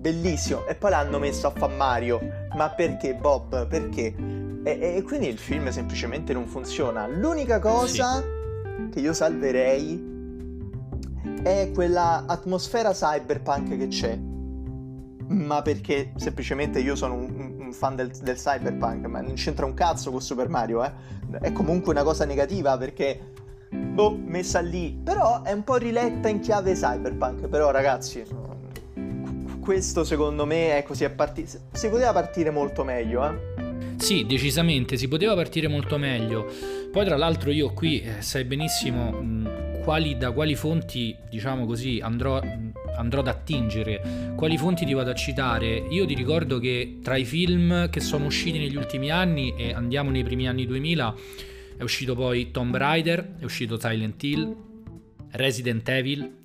[0.02, 2.20] bellissimo, e poi l'hanno messo a fa Mario.
[2.54, 3.66] Ma perché Bob?
[3.66, 4.14] Perché?
[4.64, 7.06] E, e, quindi il film semplicemente non funziona.
[7.06, 8.88] L'unica cosa sì.
[8.90, 10.10] che io salverei
[11.42, 14.18] è quella atmosfera cyberpunk che c'è.
[15.28, 19.74] Ma perché semplicemente io sono un, un fan del, del, cyberpunk, ma non c'entra un
[19.74, 20.92] cazzo con Super Mario, eh?
[21.40, 23.32] È comunque una cosa negativa perché
[23.72, 24.96] boh, messa lì.
[25.02, 27.48] Però è un po' riletta in chiave cyberpunk.
[27.48, 28.22] Però, ragazzi,
[29.60, 31.04] questo secondo me è così.
[31.04, 33.70] È parti- si poteva partire molto meglio, eh.
[33.96, 36.50] Sì, decisamente, si poteva partire molto meglio.
[36.90, 42.00] Poi, tra l'altro, io qui eh, sai benissimo mh, quali, da quali fonti, diciamo così,
[42.02, 42.40] andrò,
[42.96, 45.84] andrò ad attingere, quali fonti ti vado a citare.
[45.90, 50.10] Io ti ricordo che tra i film che sono usciti negli ultimi anni, e andiamo
[50.10, 51.14] nei primi anni 2000,
[51.82, 54.56] è uscito poi Tomb Raider, è uscito Silent Hill,
[55.32, 56.41] Resident Evil.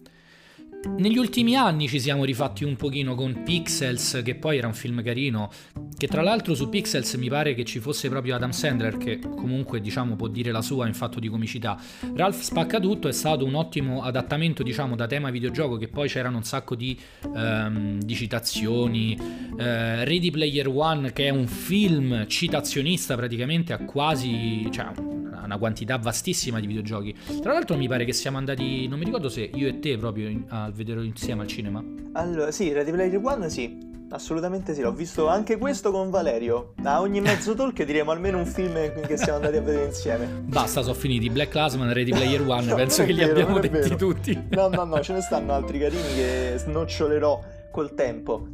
[0.95, 5.03] Negli ultimi anni ci siamo rifatti un pochino con Pixels, che poi era un film
[5.03, 5.49] carino,
[5.95, 9.79] che tra l'altro su Pixels mi pare che ci fosse proprio Adam Sandler, che comunque
[9.79, 11.79] diciamo può dire la sua in fatto di comicità.
[12.15, 16.43] Ralph Spaccatutto è stato un ottimo adattamento diciamo da tema videogioco, che poi c'erano un
[16.43, 16.97] sacco di,
[17.33, 19.17] um, di citazioni.
[19.19, 24.67] Uh, Ready Player One, che è un film citazionista praticamente a quasi...
[24.71, 25.15] Cioè,
[25.47, 27.15] una quantità vastissima di videogiochi.
[27.41, 30.27] Tra l'altro mi pare che siamo andati, non mi ricordo se io e te proprio
[30.27, 31.83] in, a vederlo insieme al cinema.
[32.13, 33.85] Allora, sì, Ready Player One sì.
[34.09, 36.75] Assolutamente sì, l'ho visto anche questo con Valerio.
[36.83, 40.25] A ogni mezzo talk diremo almeno un film che siamo andati a vedere insieme.
[40.25, 41.29] Basta, sono finiti.
[41.29, 44.47] Black Classman, Ready Player One, no, penso che li vero, abbiamo detti tutti.
[44.51, 48.47] No, no, no, ce ne stanno altri carini che snocciolerò col tempo.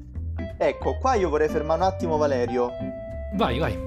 [0.58, 2.72] Ecco, qua io vorrei fermare un attimo Valerio.
[3.36, 3.78] Vai, vai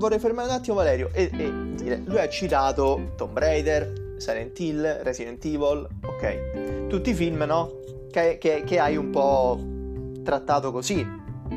[0.00, 5.00] vorrei fermare un attimo Valerio e, e dire, lui ha citato Tomb Raider, Silent Hill,
[5.02, 7.80] Resident Evil, ok, tutti film, no?
[8.10, 9.58] Che, che, che hai un po'
[10.22, 11.06] trattato così,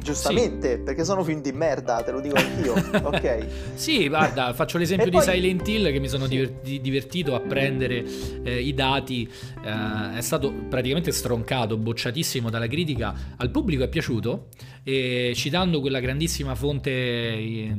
[0.01, 0.81] Giustamente, sì.
[0.81, 2.73] perché sono film di merda, te lo dico anch'io.
[3.07, 3.45] ok.
[3.75, 6.49] sì, guarda, faccio l'esempio di Silent Hill che mi sono sì.
[6.81, 8.03] divertito a prendere
[8.43, 9.29] eh, i dati.
[9.63, 13.13] Eh, è stato praticamente stroncato, bocciatissimo dalla critica.
[13.37, 14.47] Al pubblico è piaciuto
[14.83, 17.75] e citando quella grandissima fonte, eh,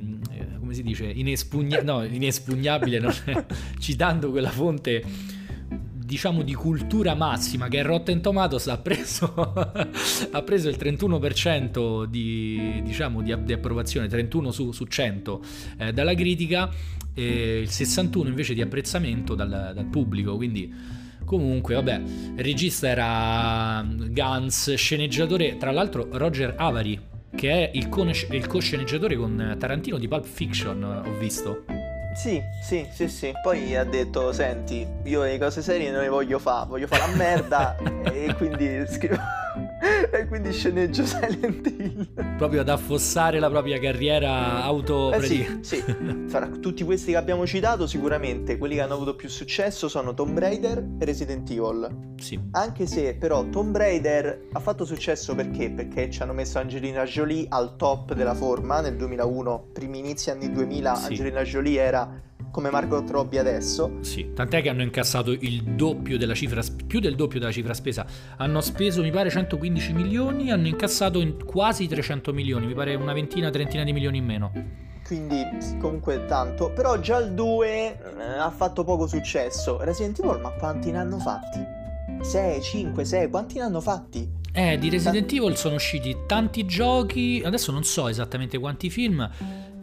[0.58, 3.12] come si dice, inespugna- no, inespugnabile,
[3.78, 5.02] citando quella fonte
[6.04, 12.82] diciamo di cultura massima che è Rotten Tomatoes ha preso, ha preso il 31% di,
[12.84, 15.42] diciamo, di, di approvazione 31 su, su 100
[15.78, 16.70] eh, dalla critica
[17.14, 22.02] e il 61 invece di apprezzamento dal, dal pubblico quindi Comunque, vabbè,
[22.36, 27.00] il regista era Gans, sceneggiatore, tra l'altro Roger Avary,
[27.34, 31.83] che è il, co- il co-sceneggiatore con Tarantino di Pulp Fiction, ho visto.
[32.14, 33.32] Sì, sì, sì, sì.
[33.42, 37.16] Poi ha detto, senti, io le cose serie non le voglio fare, voglio fare la
[37.16, 37.76] merda
[38.10, 39.33] e quindi scrivo...
[40.10, 42.36] e quindi sceneggio Silent Hill.
[42.36, 45.12] Proprio ad affossare la propria carriera auto...
[45.12, 45.84] Eh sì, sì.
[46.28, 50.38] Fra tutti questi che abbiamo citato, sicuramente quelli che hanno avuto più successo sono Tomb
[50.38, 52.12] Raider e Resident Evil.
[52.16, 52.40] Sì.
[52.52, 55.70] Anche se però Tomb Raider ha fatto successo perché?
[55.70, 60.50] Perché ci hanno messo Angelina Jolie al top della forma nel 2001, primi inizi anni
[60.50, 61.06] 2000 sì.
[61.06, 63.96] Angelina Jolie era come Margot Robbie adesso.
[64.02, 68.06] Sì, tant'è che hanno incassato il doppio della cifra, più del doppio della cifra spesa.
[68.36, 73.12] Hanno speso, mi pare, 115 milioni, hanno incassato in quasi 300 milioni, mi pare una
[73.12, 74.52] ventina, trentina di milioni in meno.
[75.04, 75.44] Quindi
[75.80, 77.98] comunque tanto, però già il 2 eh,
[78.38, 79.82] ha fatto poco successo.
[79.82, 81.58] Resident Evil, ma quanti ne hanno fatti?
[82.20, 84.42] 6, 5, 6, quanti ne hanno fatti?
[84.56, 89.28] Eh, di Resident Evil sono usciti tanti giochi, adesso non so esattamente quanti film,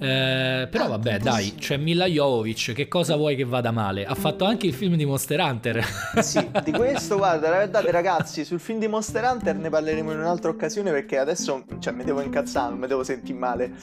[0.04, 4.04] eh, però ah, vabbè, dai, c'è Mila Jovovic, che cosa vuoi che vada male?
[4.04, 5.86] Ha fatto anche il film di Monster Hunter.
[6.24, 10.18] sì, di questo, guarda, la verità, ragazzi, sul film di Monster Hunter ne parleremo in
[10.18, 13.74] un'altra occasione perché adesso, cioè, mi devo incazzare, mi devo sentire male.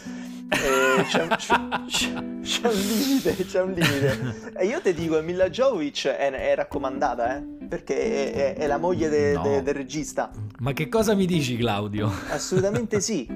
[0.51, 4.53] Eh, c'è, c'è, c'è, un limite, c'è un limite.
[4.57, 7.45] E io ti dico, Mila Jovovic è, è raccomandata, eh?
[7.69, 9.43] Perché è, è, è la moglie de, no.
[9.43, 10.33] de, del regista.
[10.59, 12.11] Ma che cosa mi dici, Claudio?
[12.31, 13.29] Assolutamente sì.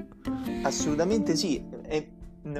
[0.63, 1.63] Assolutamente sì.
[1.87, 2.07] E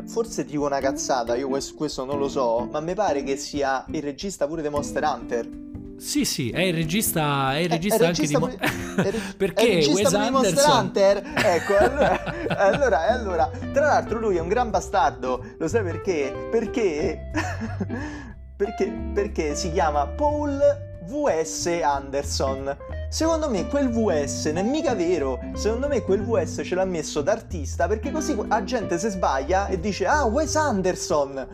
[0.06, 3.84] Forse dico una cazzata, io questo, questo, non lo so, ma mi pare che sia
[3.90, 5.50] il regista pure di Monster Hunter.
[5.98, 9.74] Sì, sì, è il regista, è il regista, è, anche regista di Mo- Perché è
[9.76, 10.32] il Wes Anderson...
[10.32, 11.34] Monster Hunter?
[11.36, 16.34] Ecco, allora, allora, allora, tra l'altro lui è un gran bastardo, lo sai perché?
[16.50, 17.32] Perché
[18.56, 20.60] perché, perché si chiama Paul
[21.06, 21.68] V.S.
[21.84, 22.78] Anderson.
[23.14, 25.40] Secondo me quel VS non è mica vero.
[25.54, 29.80] Secondo me quel VS ce l'ha messo d'artista perché così la gente si sbaglia e
[29.80, 31.48] dice ah Wes Anderson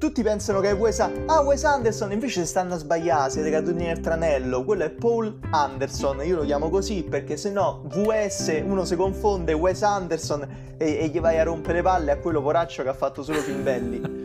[0.00, 4.00] tutti pensano che è Wes, ah, Wes Anderson, invece stanno a sbagliare, siete caduti nel
[4.00, 8.96] tranello, quello è Paul Anderson, io lo chiamo così perché se no VS uno si
[8.96, 12.88] confonde Wes Anderson e, e gli vai a rompere le palle a quello poraccio che
[12.88, 14.00] ha fatto solo film belli.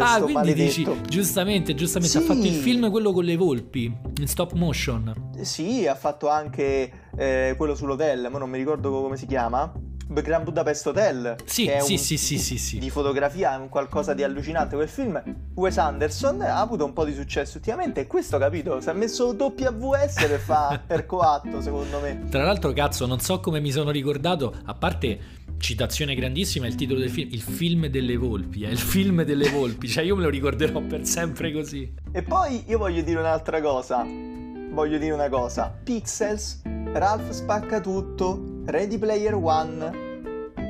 [0.00, 0.62] ah, quindi maledetto.
[0.62, 2.24] dici, giustamente, giustamente, sì.
[2.24, 5.32] ha fatto il film quello con le volpi, in stop motion.
[5.42, 9.70] Sì, ha fatto anche eh, quello sull'hotel, ma non mi ricordo come si chiama.
[10.08, 11.36] Grand Budapest Hotel.
[11.44, 12.78] Sì, che sì, un, sì, sì, sì, sì.
[12.78, 15.22] Di fotografia, è un qualcosa di allucinante quel film.
[15.54, 18.80] Wes Anderson ha avuto un po' di successo ultimamente e questo, capito?
[18.80, 22.24] Si è messo WS per fare per coatto, secondo me.
[22.28, 27.00] Tra l'altro, cazzo, non so come mi sono ricordato, a parte citazione grandissima, il titolo
[27.00, 30.28] del film, il film delle volpi, è il film delle volpi, cioè io me lo
[30.28, 31.92] ricorderò per sempre così.
[32.12, 34.04] E poi io voglio dire un'altra cosa.
[34.04, 35.72] Voglio dire una cosa.
[35.82, 36.62] Pixels,
[36.94, 40.02] Ralph spacca tutto, Ready Player One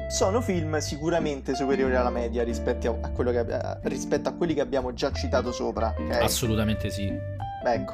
[0.09, 5.13] sono film sicuramente superiori alla media rispetto a, che, rispetto a quelli che abbiamo già
[5.13, 5.95] citato sopra.
[5.99, 6.23] Okay?
[6.23, 7.13] Assolutamente sì.
[7.65, 7.93] Ecco.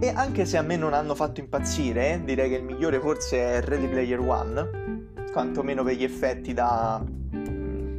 [0.00, 3.60] E anche se a me non hanno fatto impazzire, direi che il migliore forse è
[3.60, 4.68] Ready Player One,
[5.30, 7.04] quantomeno per gli effetti da...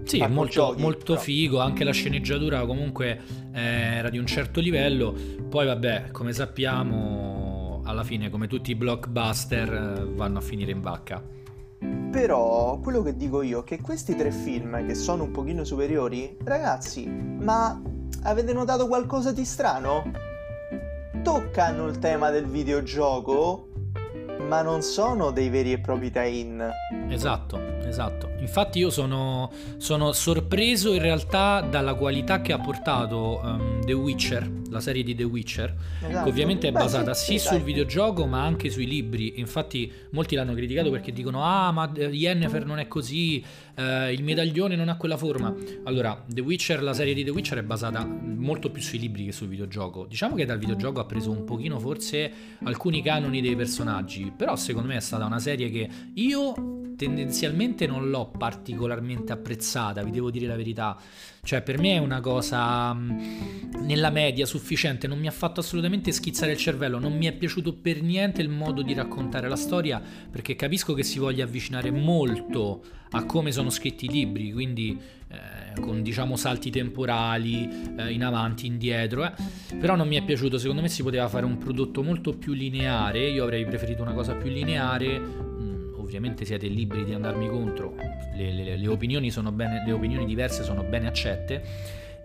[0.05, 3.19] Sì, è molto, giochi, molto figo, anche la sceneggiatura comunque
[3.53, 3.60] eh,
[3.97, 5.15] era di un certo livello,
[5.49, 10.81] poi vabbè, come sappiamo alla fine, come tutti i blockbuster, eh, vanno a finire in
[10.81, 11.23] vacca.
[12.11, 16.37] Però quello che dico io è che questi tre film, che sono un pochino superiori,
[16.43, 17.81] ragazzi, ma
[18.23, 20.11] avete notato qualcosa di strano?
[21.21, 23.69] Toccano il tema del videogioco,
[24.47, 26.71] ma non sono dei veri e propri tie-in.
[27.09, 28.31] Esatto, esatto.
[28.39, 34.51] Infatti io sono, sono sorpreso in realtà dalla qualità che ha portato um, The Witcher,
[34.69, 36.23] la serie di The Witcher, esatto.
[36.23, 37.65] che ovviamente è Beh, basata sì, sì sul dai.
[37.65, 39.39] videogioco ma anche sui libri.
[39.39, 43.43] Infatti molti l'hanno criticato perché dicono ah ma Yennefer non è così,
[43.75, 45.53] eh, il medaglione non ha quella forma.
[45.83, 49.31] Allora, The Witcher, la serie di The Witcher è basata molto più sui libri che
[49.31, 50.05] sul videogioco.
[50.05, 52.31] Diciamo che dal videogioco ha preso un pochino forse
[52.63, 56.53] alcuni canoni dei personaggi, però secondo me è stata una serie che io
[56.95, 60.97] tendenzialmente non l'ho particolarmente apprezzata, vi devo dire la verità.
[61.43, 66.11] Cioè, per me è una cosa mh, nella media sufficiente, non mi ha fatto assolutamente
[66.11, 70.01] schizzare il cervello, non mi è piaciuto per niente il modo di raccontare la storia,
[70.32, 75.80] perché capisco che si voglia avvicinare molto a come sono scritti i libri, quindi eh,
[75.80, 77.67] con diciamo salti temporali,
[77.97, 79.34] eh, in avanti, indietro, eh.
[79.80, 83.30] però non mi è piaciuto, secondo me si poteva fare un prodotto molto più lineare,
[83.30, 85.55] io avrei preferito una cosa più lineare, mm,
[86.16, 87.95] ovviamente siete liberi di andarmi contro,
[88.36, 91.61] le, le, le, opinioni, bene, le opinioni diverse sono ben accette.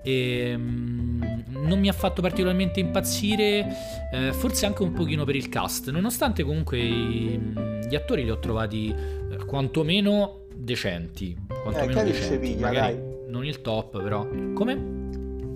[0.03, 3.66] E, um, non mi ha fatto particolarmente impazzire,
[4.12, 7.38] eh, forse anche un pochino per il cast, nonostante comunque i,
[7.88, 11.36] gli attori li ho trovati eh, quantomeno decenti.
[11.62, 12.38] Quantomeno eh, decenti.
[12.38, 12.99] Piglia, dai.
[13.28, 14.26] Non il top, però.
[14.55, 14.99] Come?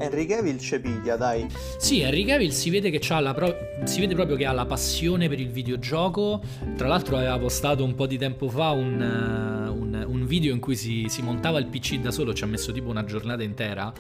[0.04, 1.46] Henry Cavill ci piglia, dai.
[1.78, 5.40] Sì, Henry Cavill si vede che pro- si vede proprio che ha la passione per
[5.40, 6.42] il videogioco.
[6.76, 10.60] Tra l'altro aveva postato un po' di tempo fa un, uh, un, un video in
[10.60, 13.92] cui si, si, montava il PC da solo, ci ha messo tipo una giornata intera.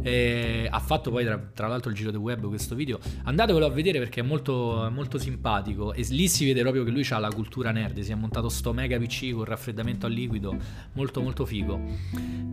[0.00, 3.00] E ha fatto poi tra, tra, l'altro il giro del web questo video.
[3.24, 5.92] Andatevelo a vedere perché è molto, molto simpatico.
[5.92, 7.98] E lì si vede proprio che lui ha la cultura nerd.
[8.00, 10.56] Si è montato sto mega PC con raffreddamento a liquido.
[10.92, 11.80] Molto molto figo.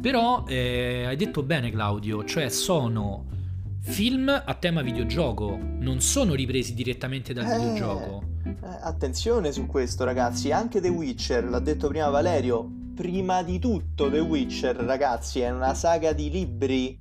[0.01, 3.25] Però eh, hai detto bene Claudio, cioè sono sono
[3.81, 8.23] film a tema videogioco, non sono ripresi direttamente dal eh, videogioco.
[8.45, 10.51] Eh, attenzione su questo, ragazzi.
[10.51, 12.71] Anche The Witcher, l'ha detto prima Valerio.
[12.95, 16.97] Prima di tutto, The Witcher, ragazzi, è una saga di libri.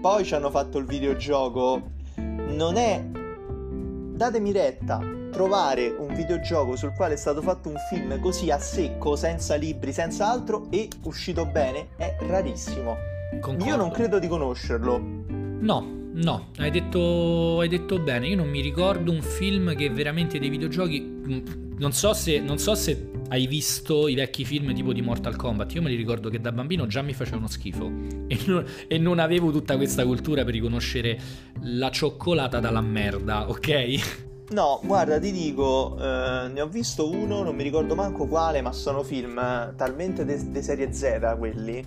[0.00, 1.90] Poi ci hanno fatto il videogioco.
[2.16, 3.02] Non è.
[3.02, 5.00] Datemi retta.
[5.32, 9.92] Trovare un videogioco sul quale è stato fatto un film così a secco, senza libri,
[9.92, 13.17] senza altro e uscito bene, è rarissimo.
[13.30, 13.64] Concordo.
[13.64, 14.98] Io non credo di conoscerlo.
[14.98, 18.28] No, no, hai detto, hai detto, bene.
[18.28, 21.00] Io non mi ricordo un film che veramente dei videogiochi.
[21.00, 21.38] Mm,
[21.78, 25.74] non so, se, non so se hai visto i vecchi film tipo di Mortal Kombat.
[25.74, 27.90] Io me li ricordo che da bambino già mi facevano schifo.
[28.28, 31.18] E non, e non avevo tutta questa cultura per riconoscere
[31.62, 34.26] la cioccolata dalla merda, ok?
[34.50, 38.72] No, guarda, ti dico, eh, ne ho visto uno, non mi ricordo manco quale, ma
[38.72, 39.36] sono film
[39.76, 41.84] talmente di de- serie Z quelli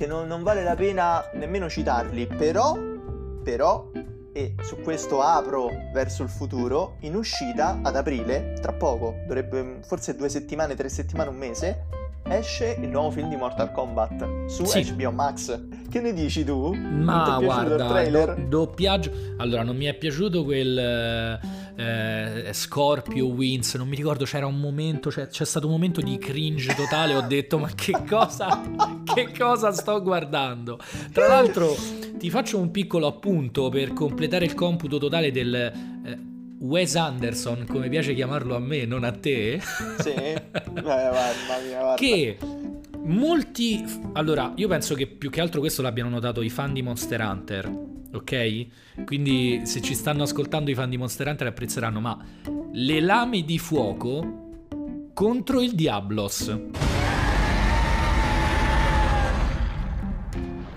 [0.00, 2.74] che non, non vale la pena nemmeno citarli, però,
[3.44, 3.90] però,
[4.32, 10.16] e su questo apro verso il futuro, in uscita ad aprile, tra poco, dovrebbe forse
[10.16, 11.84] due settimane, tre settimane, un mese,
[12.30, 14.90] esce il nuovo film di Mortal Kombat su sì.
[14.90, 15.60] HBO Max.
[15.90, 16.72] Che ne dici tu?
[16.72, 19.12] Ma guarda, do, doppiaggio.
[19.36, 21.38] Allora, non mi è piaciuto quel
[21.80, 23.74] eh, Scorpio Wins.
[23.74, 27.14] Non mi ricordo, c'era un momento, cioè, c'è stato un momento di cringe totale.
[27.14, 28.60] Ho detto, ma che cosa,
[29.04, 30.78] che cosa sto guardando?
[31.12, 31.74] Tra l'altro,
[32.18, 35.54] ti faccio un piccolo appunto per completare il computo totale del.
[35.54, 36.28] Eh,
[36.60, 39.62] Wes Anderson, come piace chiamarlo a me, non a te.
[40.00, 40.42] Sì, eh,
[40.74, 41.94] mamma mia, guarda.
[41.94, 42.36] Che
[43.10, 43.84] molti...
[44.14, 47.70] Allora, io penso che più che altro questo l'abbiano notato i fan di Monster Hunter,
[48.12, 48.66] ok?
[49.04, 52.18] Quindi se ci stanno ascoltando i fan di Monster Hunter apprezzeranno, ma
[52.72, 54.68] le lame di fuoco
[55.12, 56.58] contro il Diablos.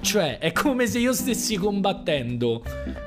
[0.01, 2.61] Cioè, è come se io stessi combattendo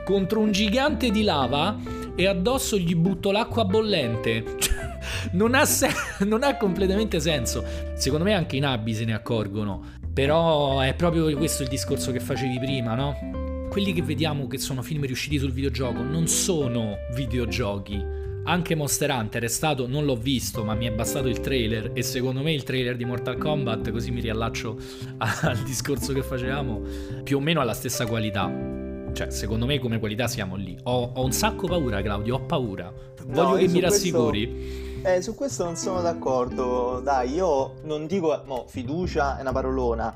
[0.04, 1.76] contro un gigante di lava
[2.14, 4.84] e addosso gli butto l'acqua bollente.
[5.32, 5.92] non, ha se-
[6.26, 7.64] non ha completamente senso.
[7.94, 9.94] Secondo me anche i nabbi se ne accorgono.
[10.12, 13.68] Però è proprio questo il discorso che facevi prima, no?
[13.68, 18.02] Quelli che vediamo che sono film riusciti sul videogioco non sono videogiochi.
[18.44, 22.02] Anche Monster Hunter è stato, non l'ho visto, ma mi è bastato il trailer e
[22.02, 24.78] secondo me il trailer di Mortal Kombat, così mi riallaccio
[25.18, 26.80] al discorso che facevamo,
[27.24, 28.84] più o meno ha la stessa qualità
[29.16, 30.76] cioè, secondo me come qualità siamo lì.
[30.82, 32.92] Ho, ho un sacco paura, Claudio, ho paura.
[33.24, 34.46] Voglio no, che mi rassicuri.
[34.46, 37.00] Questo, eh, su questo non sono d'accordo.
[37.00, 40.12] Dai, io non dico, mo, fiducia è una parolona.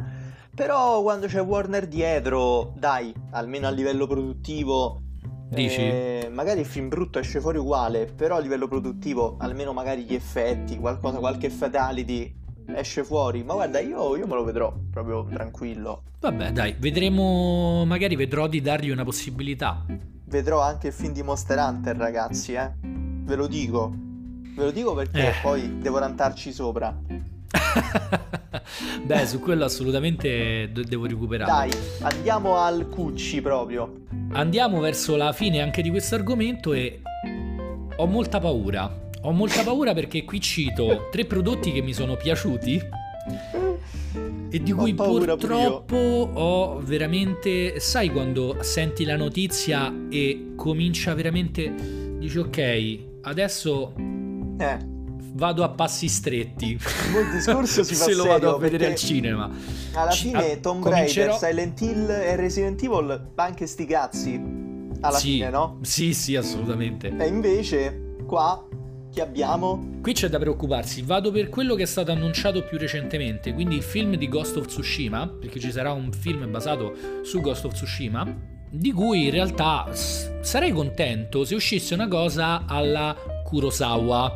[0.54, 5.02] Però quando c'è Warner dietro, dai, almeno a livello produttivo,
[5.50, 5.80] Dici?
[5.80, 10.14] Eh, magari il film brutto esce fuori uguale, però a livello produttivo, almeno magari gli
[10.14, 12.32] effetti, qualcosa, qualche fatality
[12.74, 13.42] esce fuori.
[13.42, 16.02] Ma guarda, io, io me lo vedrò proprio tranquillo.
[16.20, 17.84] Vabbè, dai, vedremo.
[17.84, 19.84] Magari vedrò di dargli una possibilità.
[20.24, 22.70] Vedrò anche il film di Monster Hunter, ragazzi, eh.
[22.80, 24.08] Ve lo dico.
[24.60, 25.32] Ve lo dico perché eh.
[25.40, 26.94] poi devo rantarci sopra.
[29.02, 31.70] Beh, su quello assolutamente devo recuperare.
[31.70, 34.02] Dai, andiamo al cucci proprio.
[34.32, 37.00] Andiamo verso la fine anche di questo argomento e
[37.96, 39.08] ho molta paura.
[39.22, 42.82] Ho molta paura perché qui cito tre prodotti che mi sono piaciuti
[44.50, 47.80] e di cui purtroppo ho veramente...
[47.80, 51.72] Sai quando senti la notizia e comincia veramente...
[52.18, 54.28] Dici ok, adesso...
[54.60, 54.78] Eh.
[55.32, 56.70] vado a passi stretti.
[56.72, 59.48] Il discorso si fa Se lo vado a vedere al cinema.
[59.94, 64.58] Alla fine a- Tomb comincerò- Raider, Silent Hill e Resident Evil, anche sti cazzi.
[65.00, 65.78] Alla sì, fine, no?
[65.82, 67.14] Sì, sì, assolutamente.
[67.16, 68.62] E invece, qua,
[69.12, 69.98] che abbiamo?
[70.02, 71.00] Qui c'è da preoccuparsi.
[71.02, 74.66] Vado per quello che è stato annunciato più recentemente, quindi il film di Ghost of
[74.66, 76.92] Tsushima, perché ci sarà un film basato
[77.22, 78.26] su Ghost of Tsushima,
[78.68, 79.88] di cui in realtà
[80.42, 83.16] sarei contento se uscisse una cosa alla
[83.50, 84.32] Kurosawa.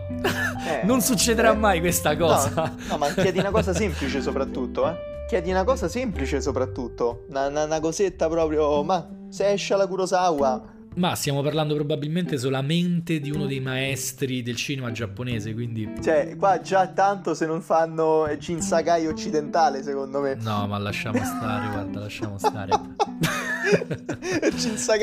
[0.67, 2.51] Eh, non succederà eh, mai questa cosa.
[2.55, 4.97] No, no, ma chiedi una cosa semplice soprattutto, eh.
[5.29, 7.25] Chiedi una cosa semplice soprattutto.
[7.31, 8.83] Una, una- una cosetta proprio.
[8.83, 10.73] Ma se esce la Kurosawa.
[10.97, 15.93] Ma stiamo parlando probabilmente solamente di uno dei maestri del cinema giapponese, quindi...
[16.01, 20.37] Cioè, qua già tanto se non fanno Jin Sakai occidentale, secondo me.
[20.41, 22.71] No, ma lasciamo stare, guarda, lasciamo stare.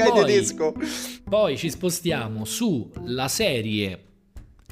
[0.09, 0.73] Poi- tedesco.
[1.27, 4.05] Poi ci spostiamo sulla serie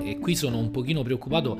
[0.02, 1.58] e qui sono un pochino preoccupato,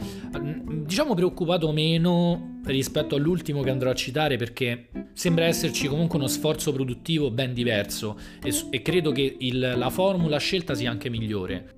[0.86, 6.72] diciamo preoccupato meno rispetto all'ultimo che andrò a citare perché sembra esserci comunque uno sforzo
[6.72, 11.74] produttivo ben diverso e, e credo che il- la formula scelta sia anche migliore.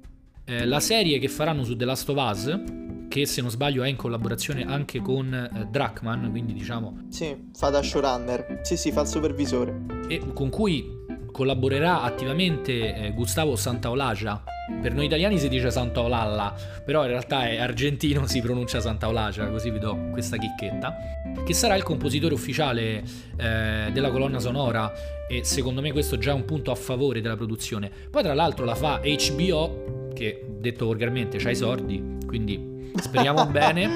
[0.45, 2.59] Eh, la serie che faranno su The Last of Us,
[3.11, 7.67] che se non sbaglio è in collaborazione anche con eh, Druckmann, quindi diciamo Sì, fa
[7.69, 8.61] da showrunner.
[8.61, 9.81] Sì, sì, fa il supervisore.
[10.07, 10.99] e con cui
[11.29, 14.43] collaborerà attivamente eh, Gustavo Santaolalla.
[14.81, 16.55] Per noi italiani si dice Santaolalla,
[16.85, 20.95] però in realtà è argentino, si pronuncia Santaolalla, così vi do questa chicchetta.
[21.45, 23.03] Che sarà il compositore ufficiale
[23.37, 24.89] eh, della colonna sonora
[25.27, 27.91] e secondo me questo già è un punto a favore della produzione.
[28.09, 33.89] Poi tra l'altro la fa HBO, che detto volgarmente c'ha i sordi, quindi speriamo bene.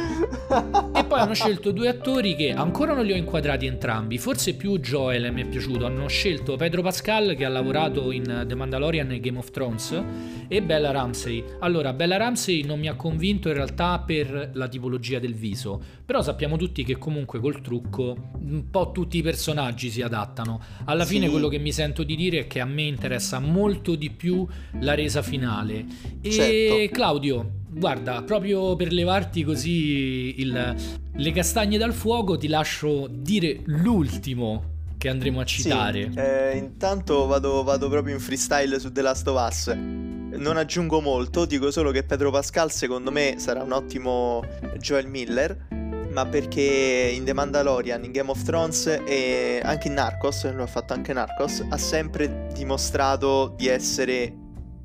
[0.93, 4.17] E poi hanno scelto due attori che ancora non li ho inquadrati entrambi.
[4.17, 5.85] Forse più Joel mi è piaciuto.
[5.85, 10.01] Hanno scelto Pedro Pascal che ha lavorato in The Mandalorian e Game of Thrones
[10.47, 11.43] e Bella Ramsey.
[11.59, 16.21] Allora, Bella Ramsey non mi ha convinto in realtà per la tipologia del viso, però
[16.21, 20.61] sappiamo tutti che comunque col trucco un po' tutti i personaggi si adattano.
[20.85, 21.13] Alla Sì.
[21.15, 24.45] fine quello che mi sento di dire è che a me interessa molto di più
[24.81, 25.85] la resa finale.
[26.21, 26.93] E Certo.
[26.95, 30.76] Claudio, guarda, proprio per levarti così il-
[31.13, 36.09] le castagne dal fuoco, ti lascio dire l'ultimo che andremo a citare.
[36.11, 39.67] Sì, eh, intanto vado, vado proprio in freestyle su The Last of Us.
[39.67, 44.41] Non aggiungo molto, dico solo che Pedro Pascal secondo me sarà un ottimo
[44.80, 45.67] Joel Miller,
[46.11, 50.67] ma perché in The Mandalorian, in Game of Thrones e anche in Narcos, lo ha
[50.67, 54.34] fatto anche Narcos, ha sempre dimostrato di essere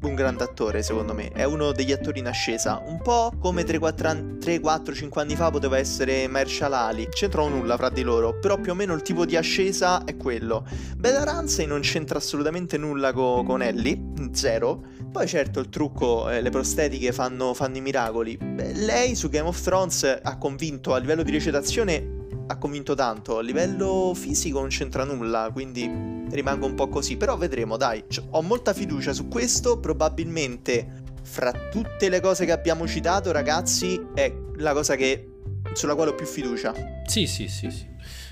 [0.02, 5.18] un grande attore secondo me, è uno degli attori in ascesa, un po' come 3-4-5
[5.18, 8.94] anni fa poteva essere Marshall Ali, c'entrano nulla fra di loro, però più o meno
[8.94, 10.66] il tipo di ascesa è quello.
[10.96, 13.98] Bella Ramsey non c'entra assolutamente nulla co- con Ellie,
[14.32, 14.82] zero.
[15.10, 18.36] Poi certo il trucco, eh, le prostetiche fanno, fanno i miracoli.
[18.36, 22.19] Beh, lei su Game of Thrones ha convinto a livello di recitazione,
[22.50, 25.88] ha convinto tanto, a livello fisico non c'entra nulla, quindi
[26.30, 27.16] rimango un po' così.
[27.16, 32.50] Però vedremo, dai, C- ho molta fiducia su questo, probabilmente fra tutte le cose che
[32.50, 35.28] abbiamo citato ragazzi è la cosa che,
[35.74, 36.74] sulla quale ho più fiducia.
[37.06, 37.86] Sì, sì, sì, sì.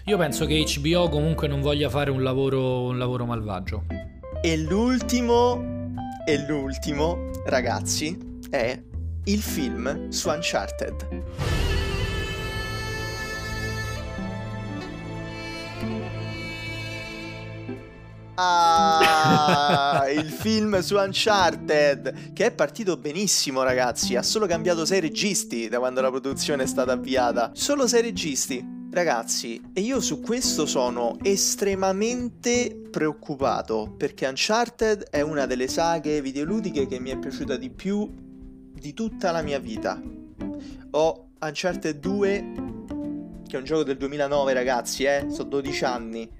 [0.06, 3.84] Io penso che HBO comunque non voglia fare un lavoro, un lavoro malvagio.
[4.42, 5.94] E l'ultimo,
[6.26, 8.18] e l'ultimo, ragazzi,
[8.50, 8.82] è
[9.24, 11.76] il film su Uncharted.
[18.40, 24.14] Ah, il film su Uncharted, che è partito benissimo, ragazzi.
[24.14, 27.50] Ha solo cambiato sei registi da quando la produzione è stata avviata.
[27.54, 28.76] Solo sei registi.
[28.92, 36.86] Ragazzi, e io su questo sono estremamente preoccupato perché Uncharted è una delle saghe videoludiche
[36.86, 38.08] che mi è piaciuta di più
[38.72, 40.00] di tutta la mia vita.
[40.92, 42.52] Ho Uncharted 2,
[43.48, 46.30] che è un gioco del 2009, ragazzi, eh, sono 12 anni,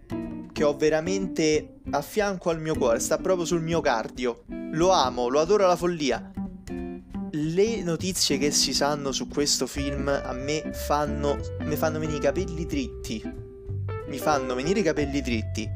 [0.53, 4.45] che ho veramente a fianco al mio cuore, sta proprio sul mio cardio.
[4.73, 6.31] Lo amo, lo adoro alla follia.
[7.31, 12.21] Le notizie che si sanno su questo film a me fanno, mi fanno venire i
[12.23, 13.23] capelli dritti.
[14.07, 15.69] Mi fanno venire i capelli dritti.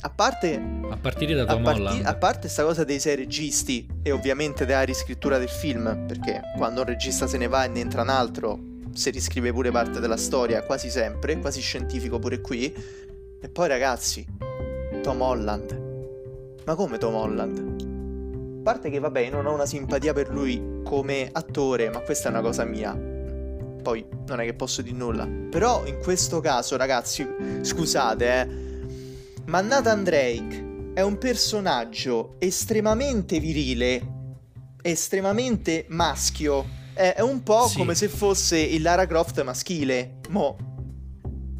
[0.00, 0.54] A parte
[0.90, 2.06] A partire da a, Tom parti- Holland.
[2.06, 6.80] a parte sta cosa dei sei registi e ovviamente della riscrittura del film, perché quando
[6.80, 8.58] un regista se ne va e ne entra un altro,
[8.92, 12.74] si riscrive pure parte della storia, quasi sempre, quasi scientifico pure qui.
[13.46, 14.26] E poi ragazzi,
[15.04, 16.58] Tom Holland.
[16.64, 18.58] Ma come Tom Holland?
[18.58, 22.32] A parte che vabbè, non ho una simpatia per lui come attore, ma questa è
[22.32, 22.92] una cosa mia.
[22.92, 25.28] Poi non è che posso dire nulla.
[25.48, 27.24] Però in questo caso, ragazzi,
[27.60, 28.48] scusate, eh.
[29.44, 34.32] Ma Nathan Drake è un personaggio estremamente virile,
[34.82, 37.78] estremamente maschio, È, è un po' sì.
[37.78, 40.16] come se fosse il Lara Croft maschile.
[40.30, 40.74] Mo.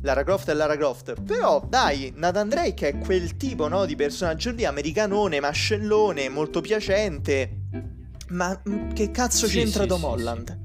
[0.06, 1.20] Lara Croft è Lara Croft.
[1.20, 7.62] Però, dai, Nathan Drake è quel tipo, no, di personaggio lì, americanone, mascellone, molto piacente.
[8.28, 10.58] Ma mm, che cazzo sì, c'entra sì, Tom Holland?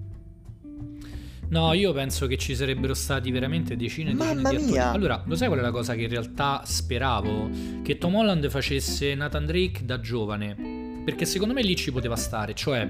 [1.50, 4.72] No, io penso che ci sarebbero stati veramente decine e decine Mamma di attori.
[4.72, 4.92] mia!
[4.92, 7.50] Allora, lo sai qual è la cosa che in realtà speravo?
[7.82, 11.02] Che Tom Holland facesse Nathan Drake da giovane.
[11.04, 12.90] Perché secondo me lì ci poteva stare, cioè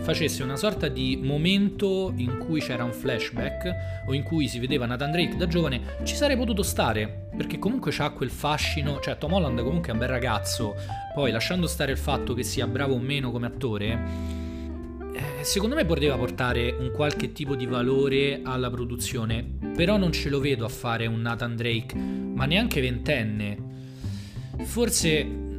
[0.00, 4.86] facesse una sorta di momento in cui c'era un flashback o in cui si vedeva
[4.86, 9.32] Nathan Drake da giovane, ci sarei potuto stare, perché comunque c'ha quel fascino, cioè Tom
[9.32, 10.74] Holland comunque è un bel ragazzo,
[11.14, 13.98] poi lasciando stare il fatto che sia bravo o meno come attore,
[15.12, 19.44] eh, secondo me poteva portare un qualche tipo di valore alla produzione,
[19.74, 23.68] però non ce lo vedo a fare un Nathan Drake, ma neanche ventenne.
[24.62, 25.49] Forse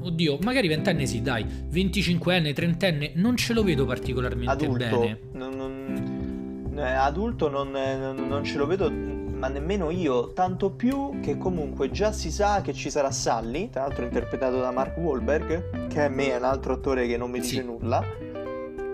[0.00, 5.20] oddio, magari ventenne sì, dai, 25enne, trentenne, non ce lo vedo particolarmente adulto, bene.
[5.32, 11.36] Non, non, eh, adulto non, non, ce lo vedo, ma nemmeno io, tanto più che
[11.36, 16.02] comunque già si sa che ci sarà Sally, tra l'altro interpretato da Mark Wahlberg, che
[16.02, 17.64] a me è un altro attore che non mi dice sì.
[17.64, 18.02] nulla,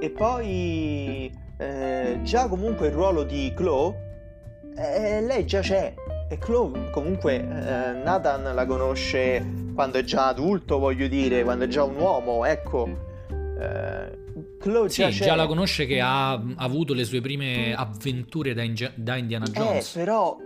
[0.01, 4.13] e poi eh, già comunque il ruolo di Chloe,
[4.77, 5.95] eh, lei già c'è,
[6.35, 11.69] e Chloe comunque eh, Nathan la conosce quando è già adulto, voglio dire, quando è
[11.69, 12.89] già un uomo, ecco.
[13.59, 14.23] Eh,
[14.59, 18.63] Chloe sì, già, già la conosce che ha, ha, avuto le sue prime avventure da,
[18.63, 19.95] Inge- da Indiana eh, Jones.
[19.95, 20.37] Eh, però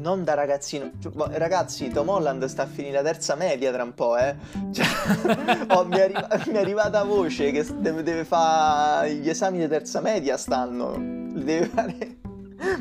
[0.00, 0.92] non da ragazzino.
[1.00, 4.34] Cioè, boh, ragazzi, Tom Holland sta a finire la terza media tra un po', eh.
[4.72, 4.86] Cioè,
[5.68, 6.10] oh, mi, è
[6.46, 10.94] mi, è arrivata voce che deve, deve fare gli esami di terza media stanno.
[11.32, 12.20] Deve fare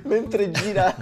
[0.04, 0.94] mentre gira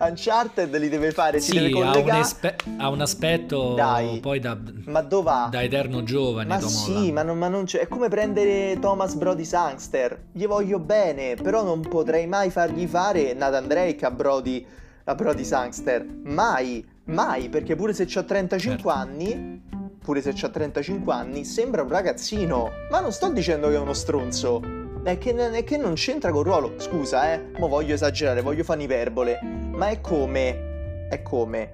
[0.00, 2.10] Uncharted li deve fare, sì, si deve collegare.
[2.10, 4.56] Ha un, espe- ha un aspetto Dai, poi da,
[4.86, 5.48] ma dov'ha?
[5.50, 6.48] da eterno giovane.
[6.48, 7.80] Ma Tom sì, ma non, ma non c'è.
[7.80, 10.26] È come prendere Thomas Brody Sangster.
[10.32, 14.64] Gli voglio bene, però non potrei mai fargli fare Nathan Drake a Brody,
[15.04, 16.04] a Brody Sangster.
[16.24, 18.88] Mai, mai, perché pure se ho 35 certo.
[18.88, 19.66] anni
[20.08, 22.70] pure se ha 35 anni, sembra un ragazzino.
[22.90, 24.86] Ma non sto dicendo che è uno stronzo.
[25.08, 26.74] È che, che non c'entra col ruolo.
[26.76, 27.42] Scusa, eh.
[27.56, 29.40] Mo voglio esagerare, voglio fare iperbole.
[29.42, 31.08] Ma è come.
[31.08, 31.72] È come.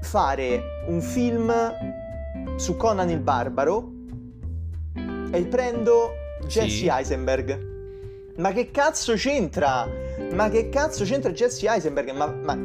[0.00, 1.52] Fare un film
[2.56, 3.92] su Conan il Barbaro
[5.32, 6.12] e prendo
[6.46, 6.86] Jesse sì.
[6.86, 7.72] Eisenberg.
[8.36, 9.86] Ma che cazzo c'entra?
[10.32, 12.10] Ma che cazzo c'entra Jesse Eisenberg?
[12.12, 12.56] Ma, ma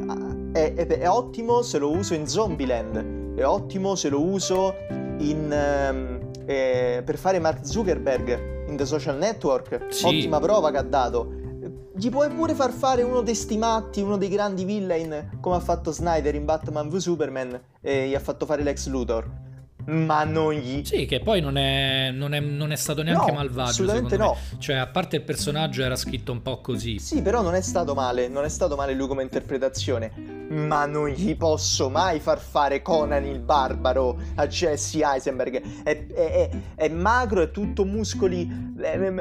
[0.53, 3.36] è, è, è, ottimo se lo uso in Zombieland.
[3.36, 4.73] È ottimo se lo uso
[5.17, 6.18] in, um,
[6.49, 9.93] eh, per fare Mark Zuckerberg in The Social Network.
[9.93, 10.05] Sì.
[10.05, 11.37] Ottima prova che ha dato.
[11.93, 15.91] Gli puoi pure far fare uno dei stimati, uno dei grandi villain, come ha fatto
[15.91, 19.47] Snyder in Batman v Superman e gli ha fatto fare Lex Luthor
[19.89, 20.85] ma non gli...
[20.85, 23.69] Sì, che poi non è, non è, non è stato neanche no, malvagio.
[23.69, 24.37] Assolutamente no.
[24.51, 24.59] Me.
[24.59, 26.99] Cioè, a parte il personaggio era scritto un po' così.
[26.99, 30.37] Sì, però non è stato male, non è stato male lui come interpretazione.
[30.49, 35.83] Ma non gli posso mai far fare Conan il barbaro a Jesse Eisenberg.
[35.83, 38.45] È, è, è, magro, è tutto muscoli,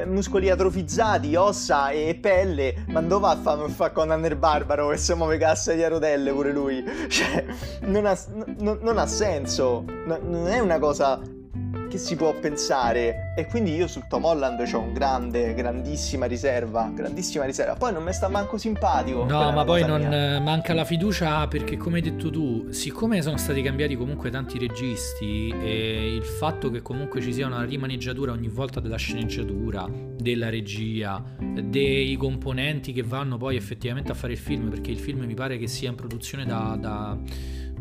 [0.06, 2.84] muscoli atrofizzati, ossa e pelle.
[2.88, 6.32] Ma dove va a fare fa Conan il barbaro che si muove cassa di rotelle
[6.32, 6.84] pure lui?
[7.08, 7.44] Cioè,
[7.80, 8.16] non ha,
[8.58, 9.84] n- non ha senso.
[10.06, 11.20] Non è una cosa
[11.88, 16.90] che si può pensare e quindi io sul Tom Holland ho un grande, grandissima riserva,
[16.94, 17.74] grandissima riserva.
[17.74, 19.24] Poi non mi sta manco simpatico.
[19.24, 20.40] No, ma poi non mia.
[20.40, 25.48] manca la fiducia perché come hai detto tu, siccome sono stati cambiati comunque tanti registi
[25.48, 31.22] e il fatto che comunque ci sia una rimaneggiatura ogni volta della sceneggiatura, della regia,
[31.38, 35.56] dei componenti che vanno poi effettivamente a fare il film, perché il film mi pare
[35.56, 37.16] che sia in produzione da, da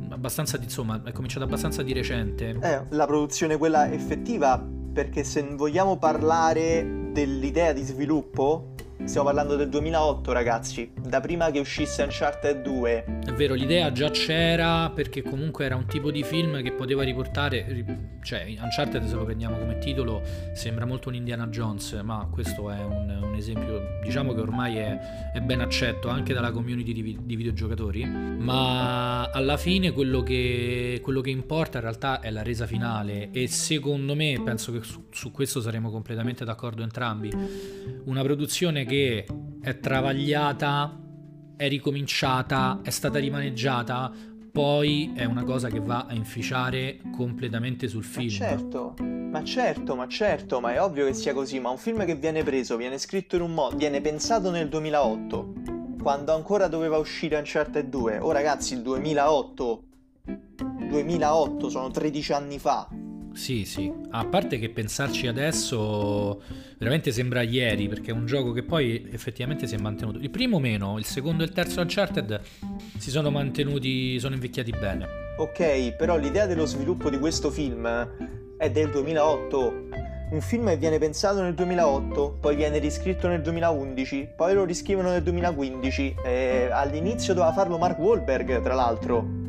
[0.10, 2.58] abbastanza, insomma, è cominciato abbastanza di recente.
[2.62, 9.69] Eh, la produzione quella effettiva, perché se vogliamo parlare dell'idea di sviluppo, Stiamo parlando del
[9.69, 13.05] 2008, ragazzi, da prima che uscisse Uncharted 2.
[13.25, 17.85] È vero, l'idea già c'era perché comunque era un tipo di film che poteva riportare,
[18.23, 20.21] cioè Uncharted se lo prendiamo come titolo
[20.53, 24.99] sembra molto un Indiana Jones, ma questo è un, un esempio, diciamo che ormai è,
[25.33, 31.21] è, ben accetto anche dalla community di, di, videogiocatori, ma alla fine quello che, quello
[31.21, 35.31] che, importa in realtà è la resa finale e secondo me, penso che su, su
[35.31, 37.31] questo saremo completamente d'accordo entrambi,
[38.05, 39.25] una produzione che
[39.61, 40.97] è travagliata,
[41.57, 44.11] è ricominciata, è stata rimaneggiata,
[44.51, 48.27] poi è una cosa che va a inficiare completamente sul film.
[48.27, 52.05] Ma certo, ma certo, ma certo, ma è ovvio che sia così, ma un film
[52.05, 55.53] che viene preso, viene scritto in un modo, viene pensato nel 2008,
[56.01, 58.19] quando ancora doveva uscire Uncharted 2.
[58.19, 59.83] Oh ragazzi, il 2008,
[60.88, 62.88] 2008 sono 13 anni fa.
[63.38, 66.41] Sì, sì, a parte che pensarci adesso
[66.79, 70.17] veramente sembra ieri, perché è un gioco che poi effettivamente si è mantenuto.
[70.17, 72.41] Il primo meno, il secondo e il terzo Uncharted
[72.97, 75.07] si sono mantenuti, sono invecchiati bene.
[75.38, 77.88] Ok, però l'idea dello sviluppo di questo film
[78.57, 79.89] è del 2008.
[80.31, 85.21] Un film viene pensato nel 2008, poi viene riscritto nel 2011, poi lo riscrivono nel
[85.21, 86.15] 2015.
[86.25, 89.45] E all'inizio doveva farlo Mark Wahlberg, tra l'altro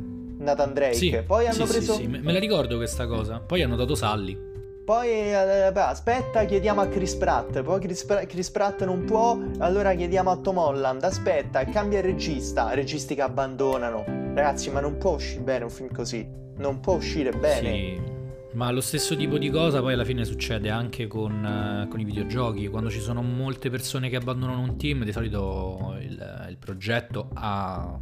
[0.48, 0.94] Nathan Drake.
[0.94, 1.94] Sì, poi hanno sì, preso.
[1.94, 3.40] Sì, sì, me la ricordo questa cosa.
[3.40, 4.46] Poi hanno dato Sally.
[4.84, 7.60] Poi eh, beh, aspetta, chiediamo a Chris Pratt.
[7.60, 11.04] Poi Chris, Pratt, Chris Pratt non può, allora chiediamo a Tom Holland.
[11.04, 12.72] Aspetta, cambia il regista.
[12.72, 14.04] Registi che abbandonano.
[14.06, 16.26] Ragazzi, ma non può uscire bene un film così.
[16.56, 17.70] Non può uscire bene.
[17.70, 18.16] Sì.
[18.54, 22.04] Ma lo stesso tipo di cosa poi alla fine succede anche con, uh, con, i
[22.04, 22.68] videogiochi.
[22.68, 28.00] Quando ci sono molte persone che abbandonano un team, di solito il, il progetto ha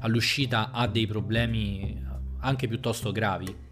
[0.00, 2.00] all'uscita ha dei problemi
[2.40, 3.70] anche piuttosto gravi.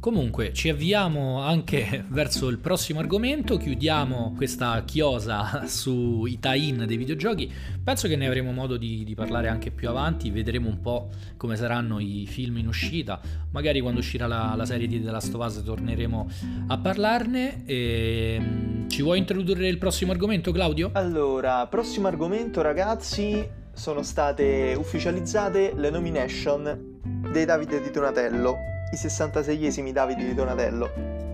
[0.00, 7.52] Comunque ci avviamo anche verso il prossimo argomento, chiudiamo questa chiosa sui tie-in dei videogiochi,
[7.84, 11.54] penso che ne avremo modo di, di, parlare anche più avanti, vedremo un po' come
[11.56, 13.20] saranno i film in uscita,
[13.50, 16.30] magari quando uscirà la, la serie di The Last of Us torneremo
[16.68, 17.66] a parlarne.
[17.66, 20.90] E, ehm, ci vuoi introdurre il prossimo argomento Claudio?
[20.94, 26.98] Allora, prossimo argomento ragazzi, sono state ufficializzate le nomination
[27.30, 28.56] dei Davide di Donatello,
[28.92, 30.90] i 66esimi Davide di Donatello.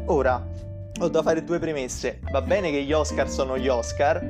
[0.07, 0.45] Ora,
[0.99, 2.21] ho da fare due premesse.
[2.31, 4.23] Va bene che gli Oscar sono gli Oscar,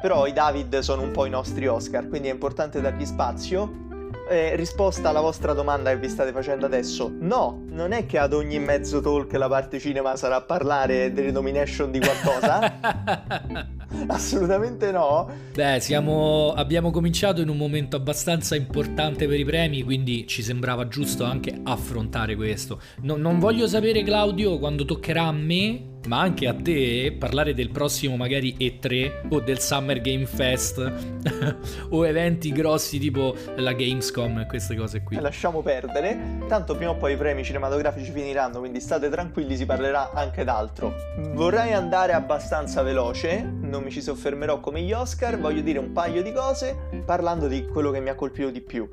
[0.00, 3.82] però i David sono un po' i nostri Oscar, quindi è importante dargli spazio.
[4.28, 8.32] Eh, risposta alla vostra domanda che vi state facendo adesso, no, non è che ad
[8.32, 13.74] ogni mezzo talk la parte cinema sarà a parlare delle nomination di qualcosa.
[14.06, 15.28] Assolutamente no.
[15.54, 20.88] Beh, siamo, abbiamo cominciato in un momento abbastanza importante per i premi, quindi ci sembrava
[20.88, 22.80] giusto anche affrontare questo.
[23.02, 27.70] No, non voglio sapere, Claudio, quando toccherà a me ma anche a te parlare del
[27.70, 30.78] prossimo magari E3 o del Summer Game Fest
[31.90, 35.18] o eventi grossi tipo la Gamescom e queste cose qui.
[35.20, 40.12] Lasciamo perdere, tanto prima o poi i premi cinematografici finiranno, quindi state tranquilli, si parlerà
[40.12, 40.94] anche d'altro.
[41.32, 46.22] Vorrei andare abbastanza veloce, non mi ci soffermerò come gli Oscar, voglio dire un paio
[46.22, 48.88] di cose parlando di quello che mi ha colpito di più.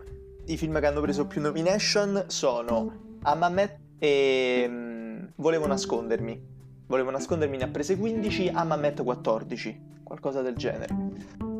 [0.45, 5.01] I film che hanno preso più nomination sono Amamet e mm,
[5.35, 6.49] Volevo nascondermi
[6.91, 10.93] Volevo nascondermi, ne ha prese 15, Amamet 14, qualcosa del genere.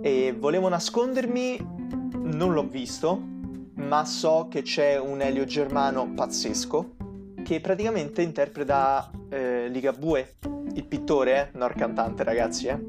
[0.02, 1.58] E volevo nascondermi,
[2.16, 3.18] non l'ho visto,
[3.76, 6.96] ma so che c'è un Elio Germano pazzesco
[7.46, 10.36] che praticamente interpreta eh, Ligabue,
[10.74, 12.86] il pittore, eh, non il cantante ragazzi, eh,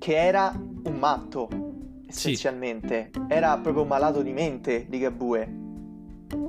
[0.00, 1.48] che era un matto,
[2.08, 3.10] essenzialmente.
[3.12, 3.20] Sì.
[3.28, 5.62] Era proprio malato di mente Ligabue.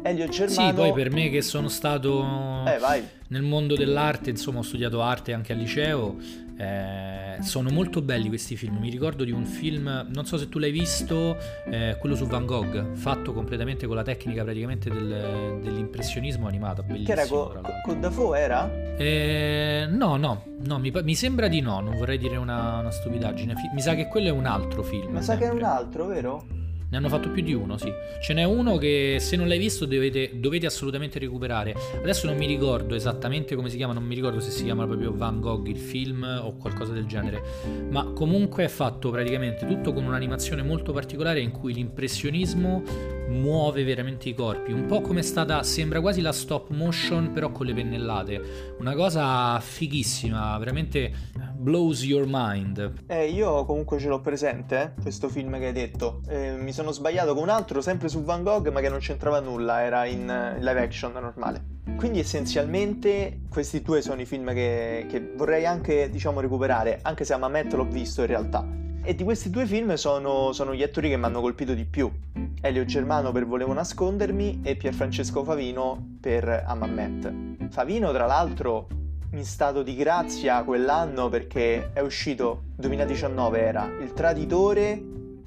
[0.02, 0.70] Elio Germano...
[0.70, 2.24] Sì, poi per me che sono stato...
[2.66, 3.04] Eh, vai
[3.36, 6.16] nel mondo dell'arte, insomma, ho studiato arte anche al liceo.
[6.58, 8.78] Eh, sono molto belli questi film.
[8.78, 11.38] Mi ricordo di un film, non so se tu l'hai visto,
[11.70, 16.82] eh, quello su Van Gogh, fatto completamente con la tecnica praticamente del, dell'impressionismo animato.
[16.82, 17.14] Bellissimo.
[17.14, 18.72] Che era con, con Dafoe era?
[18.96, 21.82] Eh, no, no, no mi, mi, sembra di no.
[21.82, 23.54] Non vorrei dire una, una stupidaggine.
[23.74, 25.12] Mi sa che quello è un altro film.
[25.12, 26.64] Ma sa che è un altro, vero?
[26.96, 27.92] Ne hanno fatto più di uno, sì.
[28.22, 31.76] Ce n'è uno che se non l'hai visto dovete, dovete, assolutamente recuperare.
[31.98, 35.14] Adesso non mi ricordo esattamente come si chiama, non mi ricordo se si chiama proprio
[35.14, 37.42] Van Gogh il film o qualcosa del genere.
[37.90, 42.82] Ma comunque è fatto praticamente tutto con un'animazione molto particolare in cui l'impressionismo
[43.28, 44.72] muove veramente i corpi.
[44.72, 48.76] Un po' come è stata, sembra quasi la stop motion però con le pennellate.
[48.80, 51.12] Una cosa fighissima, veramente
[51.56, 52.94] blows your mind.
[53.08, 56.22] Eh, io comunque ce l'ho presente, eh, questo film che hai detto.
[56.28, 59.40] Eh, mi sono sbagliato con un altro, sempre su Van Gogh, ma che non c'entrava
[59.40, 60.26] nulla, era in
[60.60, 61.74] live action normale.
[61.98, 67.34] Quindi essenzialmente questi due sono i film che, che vorrei anche, diciamo, recuperare, anche se
[67.34, 68.84] a Mamet l'ho visto in realtà.
[69.08, 72.12] E di questi due film sono, sono gli attori che mi hanno colpito di più.
[72.60, 77.70] Elio Germano per Volevo nascondermi e Pierfrancesco Favino per Amamet.
[77.70, 78.88] Favino, tra l'altro,
[79.34, 85.00] in stato di grazia quell'anno perché è uscito 2019 era Il Traditore,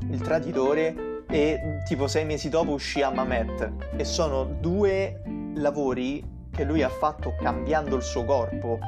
[0.08, 5.20] Il Traditore e tipo sei mesi dopo uscì Amamet e sono due
[5.54, 8.78] lavori che lui ha fatto cambiando il suo corpo.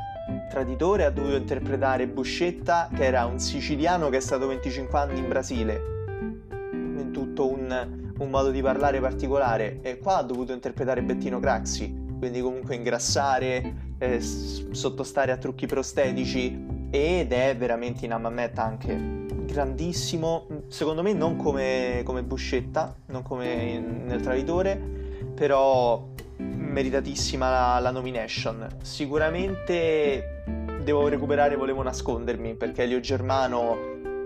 [0.48, 5.28] Traditore ha dovuto interpretare Buscetta che era un siciliano che è stato 25 anni in
[5.28, 5.80] Brasile.
[6.72, 9.80] In tutto un, un modo di parlare particolare.
[9.82, 12.08] E qua ha dovuto interpretare Bettino Craxi.
[12.18, 16.88] Quindi comunque ingrassare eh, sottostare a trucchi prostetici.
[16.90, 23.78] Ed è veramente in Amamet anche grandissimo, secondo me non come, come Buscetta, non come
[23.78, 24.80] nel Traditore,
[25.34, 26.09] però
[26.70, 28.66] meritatissima la, la nomination.
[28.82, 30.42] Sicuramente
[30.82, 33.76] devo recuperare Volevo nascondermi perché Elio Germano,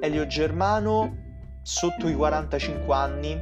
[0.01, 1.23] Elio Germano
[1.63, 3.41] sotto i 45 anni,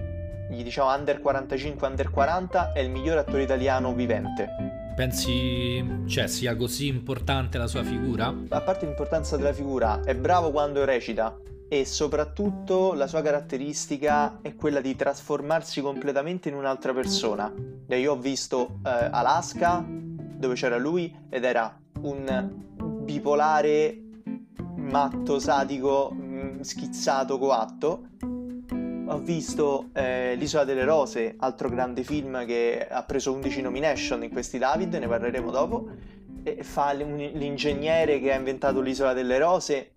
[0.50, 4.48] gli diciamo under 45, under 40, è il miglior attore italiano vivente.
[4.94, 8.34] Pensi cioè, sia così importante la sua figura?
[8.48, 11.36] A parte l'importanza della figura, è bravo quando recita
[11.72, 17.50] e soprattutto la sua caratteristica è quella di trasformarsi completamente in un'altra persona.
[17.86, 24.02] Io ho visto eh, Alaska, dove c'era lui, ed era un bipolare
[24.74, 28.08] matto, sadico, mm, schizzato, coatto
[29.06, 34.30] ho visto eh, L'Isola delle Rose, altro grande film che ha preso 11 nomination in
[34.30, 35.88] questi David, ne parleremo dopo.
[36.42, 39.92] E fa l'ingegnere che ha inventato l'Isola delle Rose,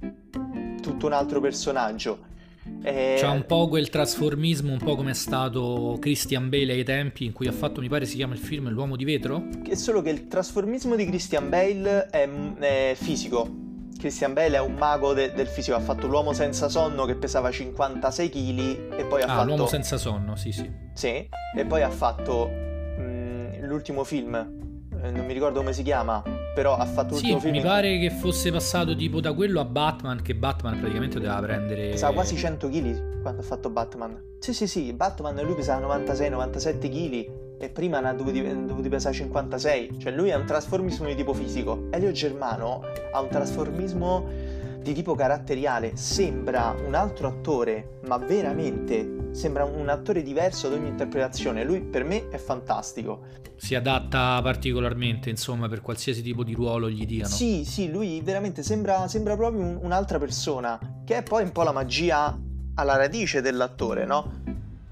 [0.95, 2.33] tutto un altro personaggio.
[2.81, 3.17] E...
[3.19, 7.31] C'ha un po' quel trasformismo, un po' come è stato Christian Bale ai tempi in
[7.31, 9.43] cui ha fatto, mi pare si chiama il film L'uomo di vetro.
[9.67, 13.63] È solo che il trasformismo di Christian Bale è, è fisico,
[13.97, 17.51] Christian Bale è un mago de- del fisico, ha fatto l'uomo senza sonno che pesava
[17.51, 19.45] 56 kg e poi ha ah, fatto...
[19.45, 20.69] l'uomo senza sonno, sì sì.
[20.93, 25.83] Sì, e poi ha fatto mh, mm, l'ultimo film, eh, non mi ricordo come si
[25.83, 26.23] chiama,
[26.55, 27.57] però ha fatto l'ultimo sì, film...
[27.57, 31.89] mi pare che fosse passato tipo da quello a Batman, che Batman praticamente doveva prendere...
[31.89, 34.37] Pesava quasi 100 kg quando ha fatto Batman.
[34.39, 39.13] Sì, sì, sì, Batman lui pesava 96-97 kg e prima ne ha dovuti, dovuti pesare
[39.13, 41.87] 56, cioè lui ha un trasformismo di tipo fisico.
[41.91, 44.54] Elio Germano ha un trasformismo
[44.85, 50.89] di tipo caratteriale, sembra un altro attore, ma veramente sembra un attore diverso ad ogni
[50.89, 51.63] interpretazione.
[51.63, 53.23] Lui per me è fantastico.
[53.55, 57.33] Si adatta particolarmente, insomma, per qualsiasi tipo di ruolo gli diano.
[57.33, 61.63] Sì, sì, lui veramente sembra, sembra proprio un, un'altra persona, che è poi un po'
[61.63, 62.39] la magia
[62.75, 64.43] alla radice dell'attore, no?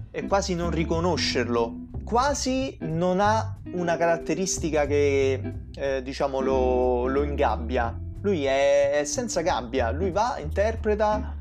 [0.09, 5.41] E quasi non riconoscerlo quasi non ha una caratteristica che
[5.73, 7.97] eh, diciamo lo, lo, ingabbia.
[8.23, 11.35] Lui è, senza gabbia, lui va, interpreta,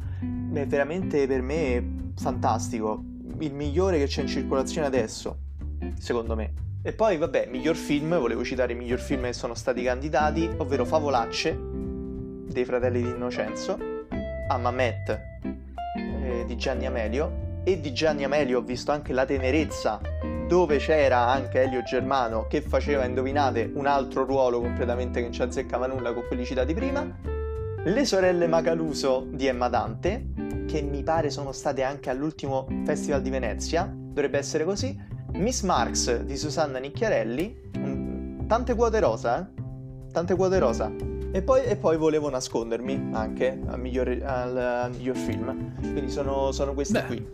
[0.53, 3.01] è veramente per me fantastico.
[3.39, 5.39] Il migliore che c'è in circolazione adesso,
[5.97, 6.53] secondo me.
[6.83, 10.85] E poi, vabbè, miglior film, volevo citare i miglior film che sono stati candidati, ovvero
[10.85, 13.79] Favolacce dei fratelli di Innocenzo,
[14.49, 15.21] Amamet
[15.97, 20.01] eh, di Gianni Amelio e di Gianni Amelio ho visto anche La tenerezza
[20.47, 25.43] dove c'era anche Elio Germano che faceva, indovinate, un altro ruolo completamente che non ci
[25.43, 27.07] azzeccava nulla con quelli citati prima,
[27.85, 30.27] le sorelle Macaluso di Emma Dante,
[30.67, 34.95] che mi pare sono state anche all'ultimo Festival di Venezia, dovrebbe essere così,
[35.33, 37.71] Miss Marx di Susanna Nicchiarelli,
[38.47, 40.11] tante quote rosa, eh?
[40.13, 41.12] Tante quote rosa.
[41.35, 45.73] E poi, e poi, volevo nascondermi anche al miglior, al, al miglior film.
[45.81, 47.27] Quindi sono, sono questi Beh, qui.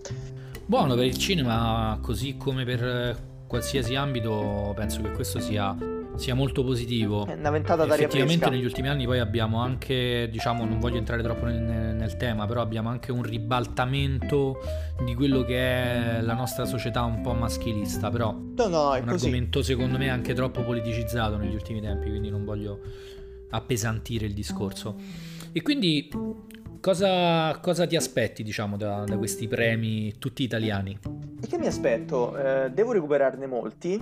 [0.65, 3.17] Buono per il cinema, così come per
[3.49, 5.77] qualsiasi ambito, penso che questo sia,
[6.15, 7.27] sia molto positivo.
[7.27, 8.55] È una ventata d'aria Effettivamente fresca.
[8.55, 11.61] negli ultimi anni poi abbiamo anche, diciamo, non voglio entrare troppo nel,
[11.97, 14.61] nel, tema, però abbiamo anche un ribaltamento
[15.05, 19.07] di quello che è la nostra società un po' maschilista, però no, no, è un
[19.07, 19.25] così.
[19.27, 22.81] argomento secondo me anche troppo politicizzato negli ultimi tempi, quindi non voglio
[23.51, 24.97] appesantire il discorso.
[25.53, 26.09] E quindi
[26.81, 30.97] Cosa, cosa, ti aspetti, diciamo, da, da, questi premi tutti italiani?
[31.43, 32.37] E che mi aspetto?
[32.37, 34.01] Eh, devo recuperarne molti.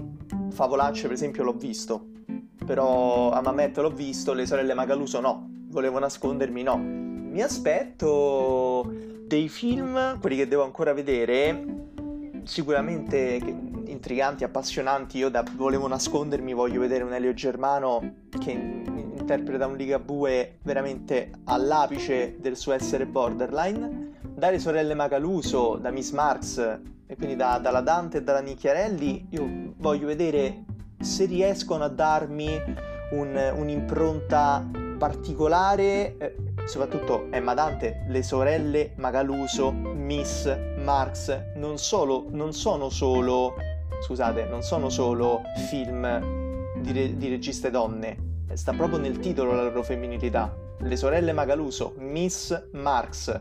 [0.50, 2.06] Favolacce, per esempio, l'ho visto.
[2.66, 5.48] Però a Mamet l'ho visto, le sorelle Magaluso no.
[5.68, 6.76] Volevo nascondermi, no.
[6.76, 8.92] Mi aspetto
[9.26, 11.64] dei film, quelli che devo ancora vedere,
[12.44, 13.40] sicuramente
[13.86, 15.16] intriganti, appassionanti.
[15.16, 18.84] Io da volevo nascondermi, voglio vedere un Elio Germano che
[19.26, 24.12] interpreta un Ligabue veramente all'apice del suo essere borderline.
[24.22, 29.72] Dalle sorelle Macaluso, da Miss Marx e quindi da, dalla Dante e dalla Nicchiarelli, io
[29.78, 30.64] voglio vedere
[31.00, 32.48] se riescono a darmi
[33.10, 34.64] un, un'impronta
[34.96, 40.48] particolare, eh, soprattutto Emma Dante, le sorelle Magaluso, Miss
[40.78, 43.54] Marx, non, solo, non sono solo,
[44.04, 49.64] scusate, non sono solo film di, re, di registe donne, sta proprio nel titolo la
[49.64, 50.54] loro femminilità.
[50.78, 53.38] Le sorelle Magaluso, Miss Marx.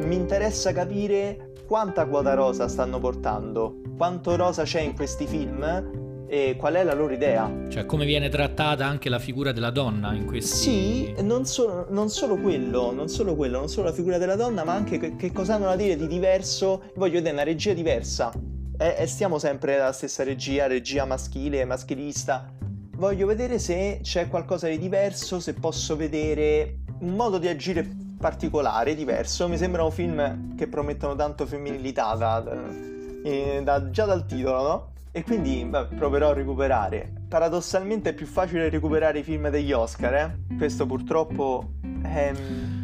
[0.00, 6.56] Mi interessa capire quanta quota rosa stanno portando, quanto rosa c'è in questi film e
[6.58, 7.50] qual è la loro idea.
[7.68, 10.56] Cioè come viene trattata anche la figura della donna in questi...
[10.56, 14.64] Sì, non solo, non solo quello, non solo quello, non solo la figura della donna,
[14.64, 16.84] ma anche che, che cosa hanno da dire di diverso.
[16.96, 18.32] Voglio vedere una regia diversa.
[18.78, 22.50] E, e stiamo sempre nella stessa regia, regia maschile, maschilista
[23.02, 27.84] voglio vedere se c'è qualcosa di diverso, se posso vedere un modo di agire
[28.16, 29.48] particolare, diverso.
[29.48, 32.62] Mi sembrano film che promettono tanto femminilità da, da,
[33.24, 34.92] eh, da, già dal titolo, no?
[35.10, 37.12] E quindi beh, proverò a recuperare.
[37.28, 40.56] paradossalmente è più facile recuperare i film degli Oscar, eh?
[40.56, 41.72] Questo purtroppo
[42.04, 42.32] è,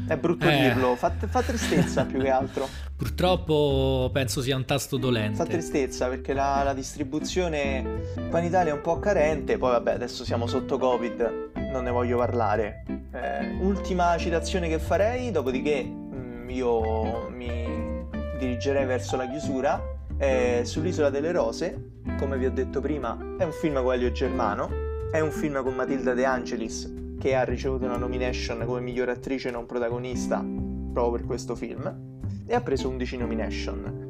[0.09, 0.57] è brutto eh.
[0.57, 2.67] dirlo, fa, fa tristezza più che altro.
[2.97, 5.37] Purtroppo penso sia un tasto dolente.
[5.37, 9.93] Fa tristezza perché la, la, distribuzione qua in Italia è un po' carente, poi vabbè
[9.93, 12.85] adesso siamo sotto Covid, non ne voglio parlare.
[13.13, 18.07] Eh, ultima citazione che farei, dopodiché mh, mm, io mi
[18.39, 23.53] dirigerei verso la chiusura è Sull'isola delle rose, come vi ho detto prima, è un
[23.53, 24.69] film con Elio Germano,
[25.13, 29.51] è un film con Matilda De Angelis che ha ricevuto una nomination come miglior attrice
[29.51, 30.45] non protagonista
[30.93, 34.07] proprio per questo film e ha preso 11 nomination.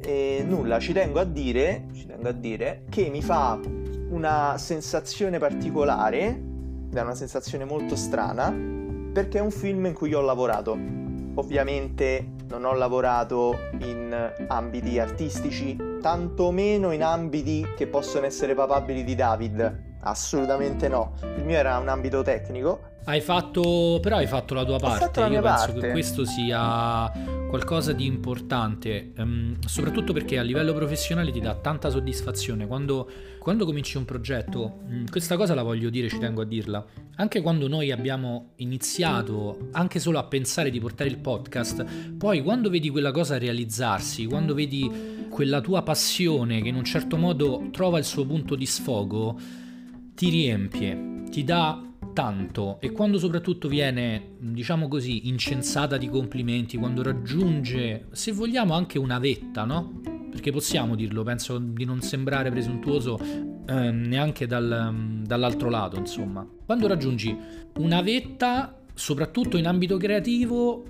[0.00, 3.58] E nulla, ci tengo a dire, ci tengo a dire che mi fa
[4.10, 6.42] una sensazione particolare,
[6.92, 8.50] è una sensazione molto strana,
[9.12, 10.98] perché è un film in cui ho lavorato
[11.38, 19.14] Ovviamente non ho lavorato in ambiti artistici, tantomeno in ambiti che possono essere papabili di
[19.14, 19.87] David.
[20.00, 21.14] Assolutamente no.
[21.36, 22.96] Il mio era un ambito tecnico.
[23.04, 25.18] Hai fatto, però hai fatto la tua parte.
[25.20, 25.80] La Io penso parte.
[25.80, 27.10] che questo sia
[27.48, 32.66] qualcosa di importante, um, soprattutto perché a livello professionale ti dà tanta soddisfazione.
[32.66, 36.84] Quando, quando cominci un progetto, um, questa cosa la voglio dire, ci tengo a dirla.
[37.16, 41.84] Anche quando noi abbiamo iniziato anche solo a pensare di portare il podcast,
[42.18, 47.16] poi quando vedi quella cosa realizzarsi, quando vedi quella tua passione che in un certo
[47.16, 49.38] modo trova il suo punto di sfogo,
[50.18, 51.80] ti riempie, ti dà
[52.12, 58.98] tanto e quando soprattutto viene, diciamo così, incensata di complimenti, quando raggiunge, se vogliamo, anche
[58.98, 60.00] una vetta, no?
[60.28, 66.44] Perché possiamo dirlo, penso di non sembrare presuntuoso eh, neanche dal, dall'altro lato, insomma.
[66.66, 67.36] Quando raggiungi
[67.76, 70.82] una vetta, soprattutto in ambito creativo,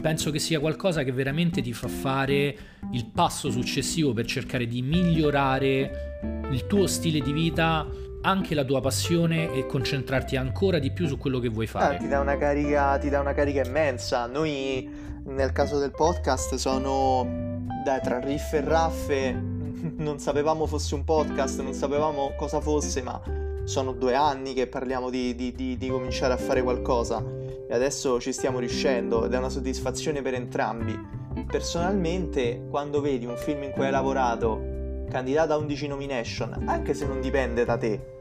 [0.00, 2.56] penso che sia qualcosa che veramente ti fa fare
[2.92, 7.86] il passo successivo per cercare di migliorare il tuo stile di vita
[8.24, 11.96] anche la tua passione e concentrarti ancora di più su quello che vuoi fare.
[11.96, 14.26] Ah, ti, dà una carica, ti dà una carica immensa.
[14.26, 14.90] Noi
[15.24, 19.32] nel caso del podcast sono dai, tra riff e raffe,
[19.96, 23.20] non sapevamo fosse un podcast, non sapevamo cosa fosse, ma
[23.64, 27.24] sono due anni che parliamo di, di, di, di cominciare a fare qualcosa
[27.66, 30.98] e adesso ci stiamo riuscendo ed è una soddisfazione per entrambi.
[31.46, 34.72] Personalmente, quando vedi un film in cui hai lavorato
[35.10, 38.13] candidato a 11 nomination, anche se non dipende da te,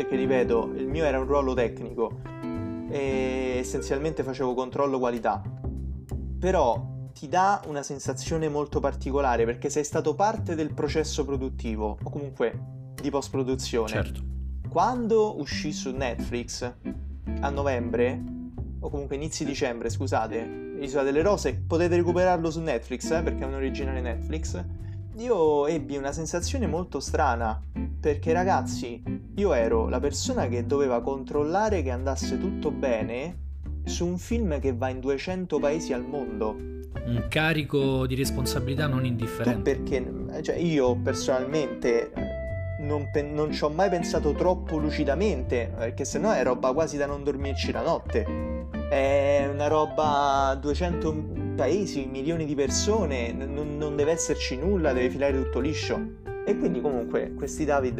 [0.00, 2.20] perché ripeto, il mio era un ruolo tecnico
[2.88, 5.42] e essenzialmente facevo controllo qualità.
[6.38, 12.10] Però ti dà una sensazione molto particolare perché sei stato parte del processo produttivo o
[12.10, 13.88] comunque di post produzione.
[13.88, 14.22] Certo.
[14.70, 16.62] Quando uscì su Netflix
[17.40, 18.22] a novembre
[18.80, 23.46] o comunque inizi dicembre, scusate, Isola delle Rose, potete recuperarlo su Netflix eh, perché è
[23.46, 24.64] un originale Netflix
[25.20, 27.60] io ebbi una sensazione molto strana,
[28.00, 29.02] perché ragazzi,
[29.36, 33.48] io ero la persona che doveva controllare che andasse tutto bene
[33.84, 36.56] su un film che va in 200 paesi al mondo.
[37.04, 39.74] Un carico di responsabilità non indifferente.
[39.74, 42.22] Perché cioè, io personalmente eh,
[42.80, 47.04] non, pe- non ci ho mai pensato troppo lucidamente, perché sennò è roba quasi da
[47.04, 48.68] non dormirci la notte.
[48.88, 55.34] È una roba 200 paesi, milioni di persone, n- non deve esserci nulla, deve filare
[55.34, 56.29] tutto liscio.
[56.44, 57.98] E quindi comunque questi David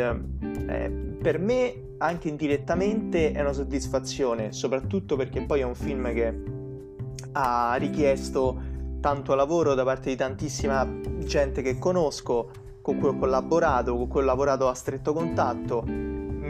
[0.66, 6.42] eh, per me anche indirettamente è una soddisfazione, soprattutto perché poi è un film che
[7.32, 8.58] ha richiesto
[9.00, 10.86] tanto lavoro da parte di tantissima
[11.18, 15.84] gente che conosco, con cui ho collaborato, con cui ho lavorato a stretto contatto,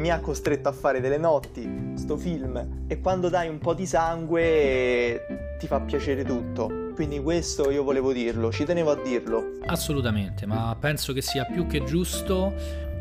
[0.01, 3.85] mi ha costretto a fare delle notti, sto film, e quando dai un po' di
[3.85, 6.89] sangue ti fa piacere tutto.
[6.95, 9.59] Quindi questo io volevo dirlo, ci tenevo a dirlo.
[9.67, 12.53] Assolutamente, ma penso che sia più che giusto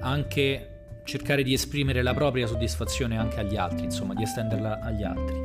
[0.01, 0.65] anche
[1.05, 5.41] cercare di esprimere la propria soddisfazione anche agli altri, insomma, di estenderla agli altri.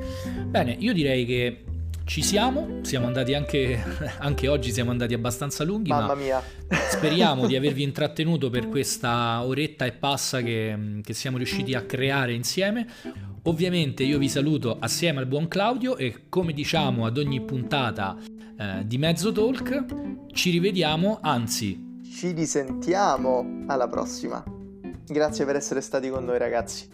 [0.46, 1.64] Bene, io direi che
[2.04, 3.82] ci siamo, siamo andati anche,
[4.18, 6.42] anche oggi, siamo andati abbastanza lunghi, Mamma ma mia.
[6.90, 12.34] speriamo di avervi intrattenuto per questa oretta e passa che, che siamo riusciti a creare
[12.34, 12.86] insieme.
[13.44, 18.16] Ovviamente io vi saluto assieme al buon Claudio e come diciamo ad ogni puntata
[18.58, 20.26] eh, di Mezzo Talk.
[20.32, 24.42] Ci rivediamo, anzi, ci risentiamo alla prossima.
[25.06, 26.88] Grazie per essere stati con noi ragazzi.